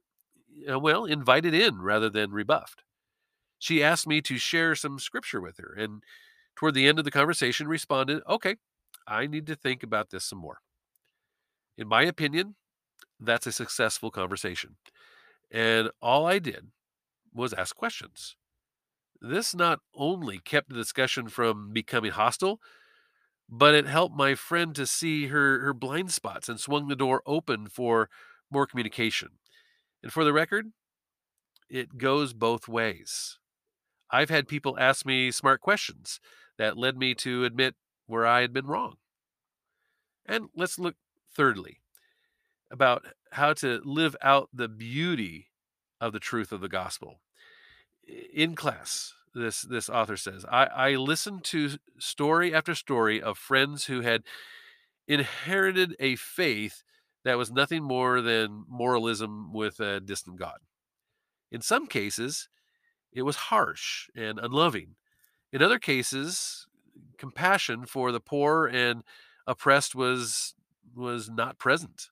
well, 0.68 1.06
invited 1.06 1.54
in 1.54 1.82
rather 1.82 2.10
than 2.10 2.32
rebuffed. 2.32 2.84
She 3.58 3.84
asked 3.84 4.08
me 4.08 4.22
to 4.22 4.38
share 4.38 4.76
some 4.76 5.00
scripture 5.00 5.42
with 5.42 5.58
her, 5.58 5.74
and 5.78 6.02
toward 6.56 6.74
the 6.74 6.88
end 6.88 6.98
of 7.00 7.06
the 7.06 7.12
conversation, 7.12 7.68
responded, 7.68 8.22
Okay, 8.28 8.56
I 9.08 9.28
need 9.28 9.48
to 9.48 9.56
think 9.56 9.84
about 9.84 10.10
this 10.10 10.26
some 10.26 10.40
more. 10.40 10.60
In 11.78 11.88
my 11.88 12.04
opinion, 12.04 12.56
that's 13.20 13.48
a 13.48 13.52
successful 13.52 14.12
conversation. 14.12 14.78
And 15.52 15.90
all 16.02 16.26
I 16.26 16.40
did 16.40 16.68
was 17.34 17.54
ask 17.54 17.76
questions. 17.76 18.36
This 19.22 19.54
not 19.54 19.80
only 19.94 20.40
kept 20.40 20.70
the 20.70 20.76
discussion 20.76 21.28
from 21.28 21.74
becoming 21.74 22.12
hostile, 22.12 22.60
but 23.50 23.74
it 23.74 23.88
helped 23.88 24.16
my 24.16 24.36
friend 24.36 24.76
to 24.76 24.86
see 24.86 25.28
her 25.28 25.60
her 25.62 25.74
blind 25.74 26.12
spots 26.12 26.48
and 26.48 26.60
swung 26.60 26.88
the 26.88 26.96
door 26.96 27.22
open 27.26 27.68
for 27.68 28.10
more 28.52 28.68
communication. 28.68 29.30
And 30.04 30.14
for 30.14 30.24
the 30.24 30.34
record, 30.34 30.72
it 31.70 31.98
goes 31.98 32.34
both 32.34 32.68
ways. 32.68 33.38
I've 34.12 34.30
had 34.30 34.48
people 34.48 34.78
ask 34.80 35.06
me 35.06 35.32
smart 35.32 35.62
questions 35.62 36.20
that 36.58 36.78
led 36.78 36.98
me 36.98 37.14
to 37.16 37.46
admit 37.46 37.76
where 38.08 38.26
I 38.26 38.42
had 38.42 38.54
been 38.54 38.66
wrong. 38.66 38.96
And 40.26 40.50
let's 40.56 40.80
look 40.80 40.96
thirdly 41.36 41.80
about 42.72 43.06
how 43.32 43.54
to 43.54 43.82
live 43.84 44.16
out 44.22 44.50
the 44.54 44.68
beauty 44.68 45.48
of 46.02 46.14
the 46.14 46.20
truth 46.20 46.52
of 46.52 46.62
the 46.62 46.70
gospel. 46.70 47.20
In 48.34 48.56
class, 48.56 49.14
this 49.34 49.62
this 49.62 49.90
author 49.90 50.18
says, 50.18 50.46
I, 50.52 50.66
I 50.66 50.96
listened 50.96 51.44
to 51.46 51.78
story 51.98 52.54
after 52.54 52.76
story 52.76 53.22
of 53.22 53.38
friends 53.38 53.86
who 53.86 54.02
had 54.02 54.24
inherited 55.08 55.96
a 56.00 56.16
faith 56.16 56.84
that 57.24 57.38
was 57.38 57.52
nothing 57.52 57.84
more 57.84 58.22
than 58.22 58.66
moralism 58.68 59.54
with 59.54 59.80
a 59.80 60.00
distant 60.00 60.38
God. 60.38 60.60
In 61.52 61.62
some 61.62 61.88
cases, 61.88 62.48
it 63.12 63.24
was 63.24 63.36
harsh 63.36 64.08
and 64.16 64.40
unloving. 64.40 64.96
In 65.52 65.62
other 65.62 65.80
cases, 65.80 66.68
compassion 67.18 67.86
for 67.86 68.12
the 68.12 68.20
poor 68.20 68.68
and 68.68 69.04
oppressed 69.48 69.96
was 69.96 70.54
was 70.96 71.30
not 71.30 71.58
present. 71.58 72.10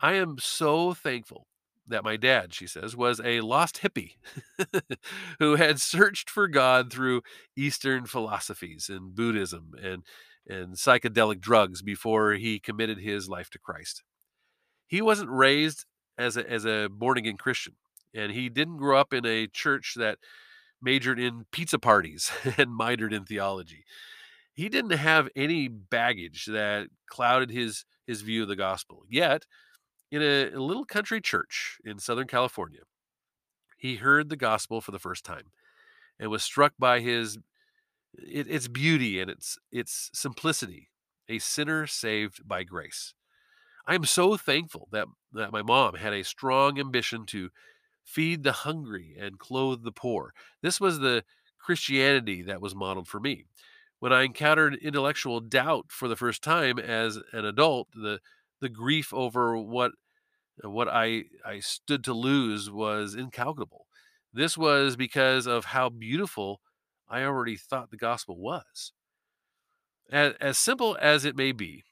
I 0.00 0.14
am 0.14 0.38
so 0.38 0.94
thankful 0.94 1.46
that 1.90 2.04
my 2.04 2.16
dad, 2.16 2.54
she 2.54 2.66
says, 2.66 2.96
was 2.96 3.20
a 3.24 3.40
lost 3.40 3.82
hippie 3.82 4.14
who 5.38 5.56
had 5.56 5.80
searched 5.80 6.30
for 6.30 6.48
God 6.48 6.92
through 6.92 7.22
Eastern 7.56 8.06
philosophies 8.06 8.88
and 8.88 9.14
Buddhism 9.14 9.74
and 9.82 10.02
and 10.48 10.74
psychedelic 10.74 11.40
drugs 11.40 11.82
before 11.82 12.32
he 12.32 12.58
committed 12.58 12.98
his 12.98 13.28
life 13.28 13.50
to 13.50 13.58
Christ. 13.58 14.02
He 14.88 15.00
wasn't 15.00 15.30
raised 15.30 15.84
as 16.18 16.36
a, 16.36 16.50
as 16.50 16.64
a 16.64 16.88
born 16.88 17.18
again 17.18 17.36
Christian, 17.36 17.74
and 18.14 18.32
he 18.32 18.48
didn't 18.48 18.78
grow 18.78 18.98
up 18.98 19.12
in 19.12 19.24
a 19.24 19.46
church 19.46 19.94
that 19.96 20.18
majored 20.82 21.20
in 21.20 21.44
pizza 21.52 21.78
parties 21.78 22.32
and 22.56 22.70
minored 22.70 23.12
in 23.12 23.24
theology. 23.24 23.84
He 24.52 24.68
didn't 24.68 24.92
have 24.92 25.28
any 25.36 25.68
baggage 25.68 26.46
that 26.46 26.88
clouded 27.08 27.50
his 27.50 27.84
his 28.06 28.22
view 28.22 28.42
of 28.42 28.48
the 28.48 28.56
gospel. 28.56 29.04
Yet, 29.08 29.46
in 30.10 30.22
a, 30.22 30.50
a 30.50 30.60
little 30.60 30.84
country 30.84 31.20
church 31.20 31.78
in 31.84 31.98
Southern 31.98 32.26
California, 32.26 32.80
he 33.78 33.96
heard 33.96 34.28
the 34.28 34.36
gospel 34.36 34.80
for 34.80 34.90
the 34.90 34.98
first 34.98 35.24
time 35.24 35.52
and 36.18 36.30
was 36.30 36.42
struck 36.42 36.74
by 36.78 37.00
his 37.00 37.38
it, 38.14 38.46
its 38.48 38.68
beauty 38.68 39.20
and 39.20 39.30
its 39.30 39.58
its 39.70 40.10
simplicity. 40.12 40.88
A 41.28 41.38
sinner 41.38 41.86
saved 41.86 42.46
by 42.48 42.64
grace. 42.64 43.14
I 43.86 43.94
am 43.94 44.04
so 44.04 44.36
thankful 44.36 44.88
that 44.90 45.06
that 45.32 45.52
my 45.52 45.62
mom 45.62 45.94
had 45.94 46.12
a 46.12 46.24
strong 46.24 46.78
ambition 46.78 47.24
to 47.26 47.50
feed 48.04 48.42
the 48.42 48.52
hungry 48.52 49.16
and 49.18 49.38
clothe 49.38 49.84
the 49.84 49.92
poor. 49.92 50.34
This 50.60 50.80
was 50.80 50.98
the 50.98 51.24
Christianity 51.58 52.42
that 52.42 52.60
was 52.60 52.74
modeled 52.74 53.06
for 53.06 53.20
me. 53.20 53.44
When 54.00 54.12
I 54.12 54.22
encountered 54.22 54.74
intellectual 54.76 55.40
doubt 55.40 55.86
for 55.90 56.08
the 56.08 56.16
first 56.16 56.42
time 56.42 56.78
as 56.78 57.18
an 57.32 57.44
adult, 57.44 57.88
the 57.94 58.20
the 58.60 58.68
grief 58.68 59.12
over 59.12 59.56
what 59.56 59.92
what 60.62 60.88
I 60.88 61.24
I 61.44 61.60
stood 61.60 62.04
to 62.04 62.12
lose 62.12 62.70
was 62.70 63.14
incalculable. 63.14 63.86
This 64.32 64.56
was 64.56 64.96
because 64.96 65.46
of 65.46 65.66
how 65.66 65.88
beautiful 65.88 66.60
I 67.08 67.24
already 67.24 67.56
thought 67.56 67.90
the 67.90 67.96
gospel 67.96 68.36
was. 68.36 68.92
As, 70.10 70.34
as 70.40 70.58
simple 70.58 70.96
as 71.00 71.24
it 71.24 71.36
may 71.36 71.52
be, 71.52 71.84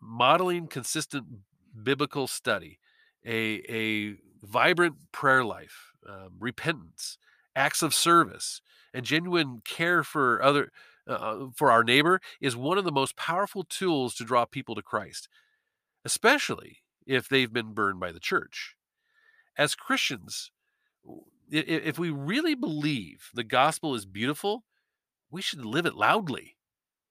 modeling 0.00 0.66
consistent 0.66 1.26
biblical 1.82 2.26
study, 2.26 2.78
a, 3.24 3.62
a 3.68 4.16
vibrant 4.42 5.12
prayer 5.12 5.44
life, 5.44 5.92
um, 6.08 6.30
repentance, 6.38 7.18
acts 7.54 7.82
of 7.82 7.94
service, 7.94 8.62
and 8.94 9.04
genuine 9.04 9.60
care 9.64 10.02
for 10.02 10.42
other 10.42 10.72
uh, 11.08 11.12
uh, 11.12 11.46
for 11.54 11.70
our 11.70 11.82
neighbor 11.82 12.20
is 12.40 12.56
one 12.56 12.78
of 12.78 12.84
the 12.84 12.92
most 12.92 13.16
powerful 13.16 13.64
tools 13.64 14.14
to 14.14 14.24
draw 14.24 14.44
people 14.44 14.74
to 14.74 14.82
Christ, 14.82 15.28
especially 16.04 16.78
if 17.06 17.28
they've 17.28 17.52
been 17.52 17.72
burned 17.72 18.00
by 18.00 18.12
the 18.12 18.20
church. 18.20 18.76
As 19.56 19.74
Christians, 19.74 20.50
if 21.50 21.98
we 21.98 22.10
really 22.10 22.54
believe 22.54 23.30
the 23.34 23.44
gospel 23.44 23.94
is 23.94 24.06
beautiful, 24.06 24.64
we 25.30 25.42
should 25.42 25.64
live 25.64 25.86
it 25.86 25.94
loudly. 25.94 26.56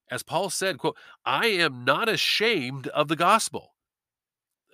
As 0.10 0.23
Paul 0.23 0.49
said, 0.49 0.78
quote, 0.78 0.97
I 1.25 1.47
am 1.47 1.86
not 1.86 2.10
ashamed 2.10 2.88
of 2.88 3.08
the 3.08 3.15
gospel. 3.15 3.75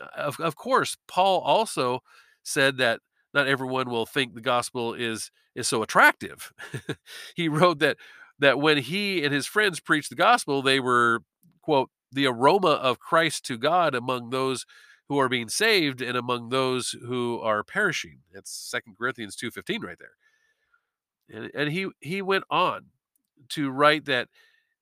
Uh, 0.02 0.08
of, 0.16 0.40
of 0.40 0.56
course, 0.56 0.98
Paul 1.08 1.42
also 1.42 2.02
said 2.44 2.78
that 2.78 3.02
not 3.34 3.48
everyone 3.48 3.90
will 3.90 4.06
think 4.06 4.34
the 4.34 4.42
gospel 4.42 4.94
is 4.94 5.32
is 5.56 5.68
so 5.68 5.82
attractive. 5.82 6.54
he 7.36 7.50
wrote 7.50 7.80
that 7.80 7.98
that 8.40 8.60
when 8.60 8.78
he 8.78 9.24
and 9.24 9.34
his 9.34 9.46
friends 9.46 9.80
preached 9.80 10.10
the 10.10 10.16
gospel, 10.16 10.62
they 10.62 10.80
were 10.80 11.22
quote 11.62 11.90
the 12.16 12.26
aroma 12.26 12.72
of 12.72 13.00
Christ 13.00 13.46
to 13.46 13.58
God 13.58 13.94
among 13.94 14.30
those 14.30 14.66
who 15.08 15.20
are 15.20 15.30
being 15.30 15.50
saved 15.50 16.02
and 16.02 16.18
among 16.18 16.50
those 16.50 16.96
who 17.06 17.40
are 17.42 17.64
perishing. 17.64 18.20
That's 18.34 18.52
Second 18.52 18.98
Corinthians 18.98 19.36
2:15 19.36 19.84
right 19.84 20.00
there. 20.00 20.16
And, 21.30 21.52
and 21.54 21.72
he 21.72 21.90
he 22.00 22.22
went 22.22 22.46
on 22.50 22.88
to 23.50 23.70
write 23.70 24.06
that 24.06 24.30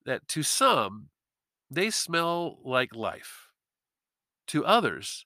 that 0.06 0.28
to 0.30 0.44
some 0.44 1.10
they 1.70 1.90
smell 1.90 2.60
like 2.64 2.96
life. 2.96 3.50
To 4.48 4.66
others, 4.66 5.26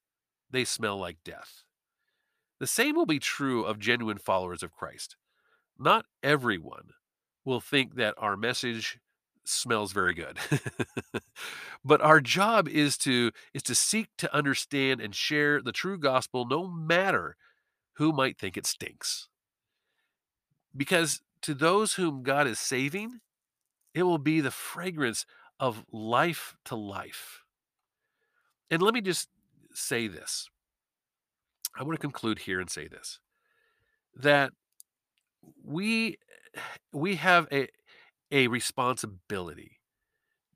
they 0.49 0.63
smell 0.63 0.97
like 0.97 1.17
death. 1.23 1.63
The 2.59 2.67
same 2.67 2.95
will 2.95 3.05
be 3.05 3.19
true 3.19 3.63
of 3.63 3.79
genuine 3.79 4.17
followers 4.17 4.63
of 4.63 4.71
Christ. 4.71 5.17
Not 5.77 6.05
everyone 6.23 6.91
will 7.43 7.59
think 7.59 7.95
that 7.95 8.15
our 8.17 8.37
message 8.37 8.99
smells 9.47 9.91
very 9.91 10.13
good. 10.13 10.37
but 11.85 12.01
our 12.01 12.19
job 12.21 12.67
is 12.67 12.97
to 12.99 13.31
is 13.53 13.63
to 13.63 13.75
seek 13.75 14.09
to 14.17 14.33
understand 14.35 15.01
and 15.01 15.15
share 15.15 15.61
the 15.61 15.71
true 15.71 15.97
gospel 15.97 16.45
no 16.45 16.67
matter 16.67 17.35
who 17.93 18.11
might 18.11 18.37
think 18.37 18.57
it 18.57 18.65
stinks. 18.65 19.27
Because 20.75 21.21
to 21.41 21.53
those 21.53 21.93
whom 21.93 22.23
God 22.23 22.47
is 22.47 22.59
saving, 22.59 23.19
it 23.93 24.03
will 24.03 24.19
be 24.19 24.41
the 24.41 24.51
fragrance 24.51 25.25
of 25.59 25.83
life 25.91 26.55
to 26.65 26.75
life. 26.75 27.41
And 28.69 28.81
let 28.81 28.93
me 28.93 29.01
just 29.01 29.29
say 29.73 30.07
this. 30.07 30.49
I 31.75 31.83
want 31.83 31.95
to 31.95 32.01
conclude 32.01 32.39
here 32.39 32.59
and 32.59 32.69
say 32.69 32.87
this 32.87 33.19
that 34.15 34.51
we 35.63 36.17
we 36.91 37.15
have 37.15 37.47
a 37.51 37.67
a 38.31 38.47
responsibility 38.47 39.79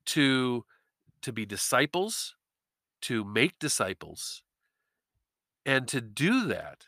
to 0.08 0.66
to 1.22 1.32
be 1.32 1.46
disciples, 1.46 2.36
to 3.02 3.24
make 3.24 3.60
disciples. 3.60 4.42
And 5.66 5.88
to 5.88 6.02
do 6.02 6.48
that, 6.48 6.88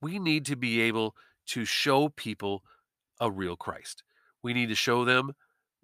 we 0.00 0.18
need 0.18 0.46
to 0.46 0.56
be 0.56 0.80
able 0.82 1.16
to 1.46 1.64
show 1.64 2.08
people 2.08 2.62
a 3.20 3.30
real 3.30 3.56
Christ. 3.56 4.04
We 4.42 4.54
need 4.54 4.68
to 4.68 4.74
show 4.74 5.04
them 5.04 5.32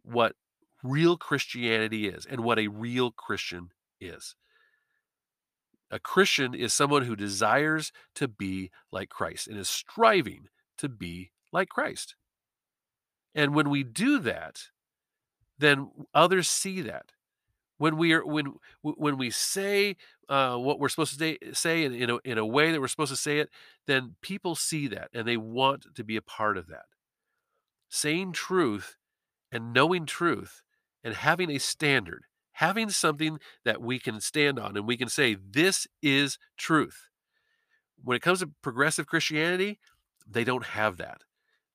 what 0.02 0.36
real 0.82 1.16
Christianity 1.16 2.08
is 2.08 2.26
and 2.26 2.44
what 2.44 2.58
a 2.58 2.68
real 2.68 3.10
Christian 3.10 3.70
is. 4.00 4.36
A 5.90 5.98
Christian 5.98 6.54
is 6.54 6.72
someone 6.72 7.02
who 7.02 7.16
desires 7.16 7.92
to 8.14 8.28
be 8.28 8.70
like 8.92 9.08
Christ 9.08 9.48
and 9.48 9.58
is 9.58 9.68
striving 9.68 10.48
to 10.78 10.88
be 10.88 11.32
like 11.52 11.68
Christ. 11.68 12.14
And 13.34 13.54
when 13.54 13.70
we 13.70 13.84
do 13.84 14.18
that, 14.20 14.64
then 15.58 15.90
others 16.14 16.48
see 16.48 16.80
that. 16.82 17.12
When 17.78 17.96
we 17.96 18.12
are 18.12 18.24
when 18.24 18.54
when 18.82 19.16
we 19.16 19.30
say 19.30 19.96
uh, 20.28 20.56
what 20.56 20.78
we're 20.78 20.90
supposed 20.90 21.12
to 21.12 21.18
say, 21.18 21.38
say 21.52 21.84
in, 21.84 21.94
in, 21.94 22.10
a, 22.10 22.18
in 22.24 22.38
a 22.38 22.44
way 22.44 22.72
that 22.72 22.80
we're 22.80 22.88
supposed 22.88 23.12
to 23.12 23.16
say 23.16 23.38
it, 23.38 23.48
then 23.86 24.16
people 24.20 24.54
see 24.54 24.86
that 24.88 25.08
and 25.14 25.26
they 25.26 25.38
want 25.38 25.86
to 25.94 26.04
be 26.04 26.16
a 26.16 26.22
part 26.22 26.58
of 26.58 26.66
that. 26.66 26.84
Saying 27.88 28.32
truth 28.32 28.96
and 29.50 29.72
knowing 29.72 30.04
truth 30.04 30.62
and 31.02 31.14
having 31.14 31.50
a 31.50 31.58
standard, 31.58 32.24
having 32.52 32.90
something 32.90 33.38
that 33.64 33.80
we 33.80 33.98
can 33.98 34.20
stand 34.20 34.58
on 34.58 34.76
and 34.76 34.86
we 34.86 34.98
can 34.98 35.08
say, 35.08 35.34
this 35.34 35.86
is 36.02 36.38
truth. 36.58 37.08
When 38.02 38.16
it 38.16 38.22
comes 38.22 38.40
to 38.40 38.50
progressive 38.62 39.06
Christianity, 39.06 39.78
they 40.28 40.44
don't 40.44 40.66
have 40.66 40.98
that. 40.98 41.22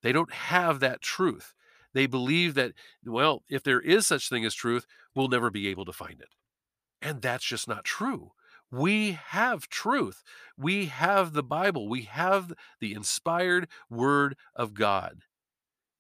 They 0.06 0.12
don't 0.12 0.32
have 0.32 0.82
that 0.82 1.02
truth. 1.02 1.56
They 1.96 2.06
believe 2.06 2.54
that, 2.54 2.74
well, 3.04 3.42
if 3.50 3.64
there 3.64 3.82
is 3.82 4.06
such 4.06 4.30
thing 4.30 4.46
as 4.46 4.54
truth, 4.54 4.86
we'll 5.16 5.30
never 5.30 5.50
be 5.50 5.68
able 5.68 5.84
to 5.86 5.92
find 5.92 6.22
it. 6.22 6.36
And 7.02 7.24
that's 7.24 7.44
just 7.44 7.68
not 7.68 7.86
true. 7.86 8.34
We 8.70 9.14
have 9.14 9.68
truth. 9.68 10.22
We 10.56 10.86
have 10.86 11.34
the 11.34 11.42
Bible. 11.42 11.90
We 11.90 12.04
have 12.04 12.54
the 12.80 12.94
inspired 12.94 13.68
word 13.90 14.36
of 14.56 14.76
God. 14.76 15.22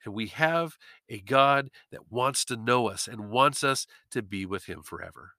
And 0.05 0.13
we 0.13 0.27
have 0.27 0.77
a 1.09 1.19
God 1.19 1.71
that 1.89 2.11
wants 2.11 2.45
to 2.45 2.55
know 2.55 2.87
us 2.87 3.07
and 3.07 3.31
wants 3.31 3.63
us 3.63 3.87
to 4.11 4.21
be 4.21 4.45
with 4.45 4.65
him 4.65 4.83
forever. 4.83 5.31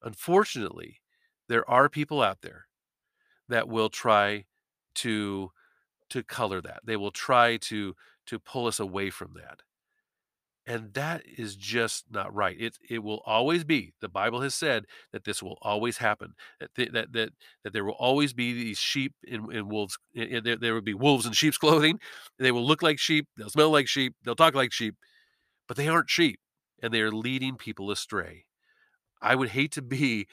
Unfortunately, 0.00 1.00
there 1.48 1.68
are 1.68 1.88
people 1.88 2.22
out 2.22 2.42
there 2.42 2.66
that 3.48 3.66
will 3.66 3.88
try 3.88 4.44
to 4.94 5.50
to 6.14 6.22
color 6.22 6.60
that. 6.60 6.80
They 6.84 6.96
will 6.96 7.10
try 7.10 7.56
to 7.56 7.96
to 8.26 8.38
pull 8.38 8.68
us 8.68 8.78
away 8.78 9.10
from 9.10 9.32
that. 9.34 9.62
And 10.64 10.94
that 10.94 11.22
is 11.26 11.56
just 11.56 12.04
not 12.08 12.32
right. 12.32 12.56
It 12.58 12.78
it 12.88 13.02
will 13.02 13.20
always 13.26 13.64
be. 13.64 13.94
The 14.00 14.08
Bible 14.08 14.40
has 14.42 14.54
said 14.54 14.84
that 15.12 15.24
this 15.24 15.42
will 15.42 15.58
always 15.60 15.98
happen. 15.98 16.34
That 16.60 16.72
th- 16.76 16.92
that 16.92 17.12
that 17.14 17.30
that 17.64 17.72
there 17.72 17.84
will 17.84 17.96
always 17.98 18.32
be 18.32 18.52
these 18.52 18.78
sheep 18.78 19.12
in, 19.24 19.52
in 19.52 19.68
wolves. 19.68 19.98
In, 20.14 20.44
there, 20.44 20.56
there 20.56 20.74
will 20.74 20.82
be 20.82 20.94
wolves 20.94 21.26
in 21.26 21.32
sheep's 21.32 21.58
clothing. 21.64 21.98
They 22.38 22.52
will 22.52 22.64
look 22.64 22.80
like 22.80 23.00
sheep. 23.00 23.26
They'll 23.36 23.50
smell 23.50 23.70
like 23.70 23.88
sheep. 23.88 24.14
They'll 24.24 24.36
talk 24.36 24.54
like 24.54 24.72
sheep, 24.72 24.94
but 25.66 25.76
they 25.76 25.88
aren't 25.88 26.10
sheep, 26.10 26.38
and 26.80 26.94
they 26.94 27.00
are 27.00 27.10
leading 27.10 27.56
people 27.56 27.90
astray. 27.90 28.44
I 29.20 29.34
would 29.34 29.48
hate 29.48 29.72
to 29.72 29.82
be 29.82 30.28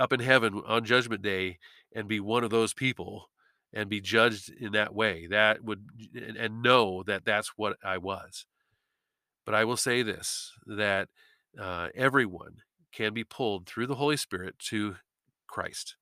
up 0.00 0.12
in 0.12 0.18
heaven 0.18 0.62
on 0.66 0.84
Judgment 0.84 1.22
Day 1.22 1.58
and 1.94 2.08
be 2.08 2.18
one 2.18 2.42
of 2.42 2.50
those 2.50 2.74
people 2.74 3.30
and 3.72 3.90
be 3.90 4.00
judged 4.00 4.50
in 4.50 4.72
that 4.72 4.94
way. 4.94 5.26
That 5.26 5.62
would 5.62 5.86
and, 6.38 6.62
know 6.62 7.02
that 7.06 7.24
that's 7.24 7.52
what 7.56 7.76
I 7.84 7.98
was. 7.98 8.46
But 9.44 9.54
I 9.54 9.64
will 9.64 9.76
say 9.76 10.02
this 10.02 10.52
that 10.66 11.08
uh, 11.60 11.88
everyone 11.94 12.56
can 12.92 13.12
be 13.12 13.24
pulled 13.24 13.66
through 13.66 13.86
the 13.86 13.96
Holy 13.96 14.16
Spirit 14.16 14.58
to 14.70 14.96
Christ, 15.46 15.96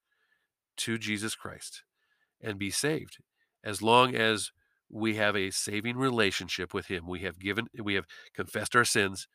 to 0.79 0.99
Jesus 0.99 1.35
Christ, 1.35 1.83
and 2.41 2.59
be 2.59 2.71
saved 2.71 3.19
as 3.63 3.83
long 3.83 4.15
as 4.15 4.51
we 4.91 5.17
have 5.17 5.37
a 5.37 5.51
saving 5.51 5.97
relationship 5.97 6.73
with 6.73 6.87
Him. 6.87 7.07
We 7.09 7.21
have 7.21 7.39
given, 7.39 7.67
we 7.83 7.95
have 7.95 8.07
confessed 8.35 8.77
our 8.77 8.85
sins, 8.85 9.27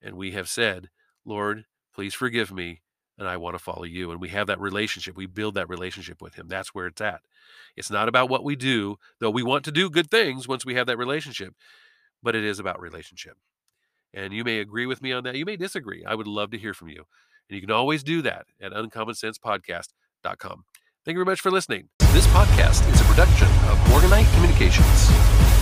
and 0.00 0.16
we 0.16 0.32
have 0.32 0.48
said, 0.48 0.88
Lord, 1.24 1.64
please 1.94 2.14
forgive 2.14 2.52
me, 2.52 2.80
and 3.18 3.28
I 3.28 3.36
want 3.36 3.54
to 3.54 3.62
follow 3.62 3.84
you. 3.84 4.10
And 4.10 4.20
we 4.20 4.28
have 4.30 4.46
that 4.46 4.60
relationship. 4.60 5.16
We 5.16 5.26
build 5.26 5.54
that 5.54 5.68
relationship 5.68 6.20
with 6.20 6.34
Him. 6.34 6.48
That's 6.48 6.74
where 6.74 6.86
it's 6.86 7.00
at. 7.00 7.20
It's 7.76 7.90
not 7.90 8.08
about 8.08 8.28
what 8.28 8.44
we 8.44 8.56
do, 8.56 8.96
though 9.20 9.30
we 9.30 9.42
want 9.42 9.64
to 9.64 9.72
do 9.72 9.90
good 9.90 10.10
things 10.10 10.48
once 10.48 10.64
we 10.64 10.74
have 10.74 10.86
that 10.86 10.98
relationship, 10.98 11.54
but 12.22 12.34
it 12.34 12.44
is 12.44 12.58
about 12.58 12.80
relationship. 12.80 13.36
And 14.14 14.32
you 14.32 14.44
may 14.44 14.58
agree 14.58 14.86
with 14.86 15.02
me 15.02 15.12
on 15.12 15.24
that. 15.24 15.36
You 15.36 15.46
may 15.46 15.56
disagree. 15.56 16.04
I 16.04 16.14
would 16.14 16.26
love 16.26 16.50
to 16.50 16.58
hear 16.58 16.74
from 16.74 16.88
you. 16.88 17.04
And 17.48 17.56
you 17.56 17.60
can 17.60 17.70
always 17.70 18.02
do 18.02 18.22
that 18.22 18.46
at 18.60 18.72
uncommonsensepodcast.com. 18.72 20.64
Thank 21.04 21.14
you 21.14 21.18
very 21.18 21.24
much 21.24 21.40
for 21.40 21.50
listening. 21.50 21.88
This 22.12 22.26
podcast 22.28 22.90
is 22.92 23.00
a 23.00 23.04
production 23.04 23.48
of 23.68 23.78
Morganite 23.88 24.32
Communications. 24.34 25.61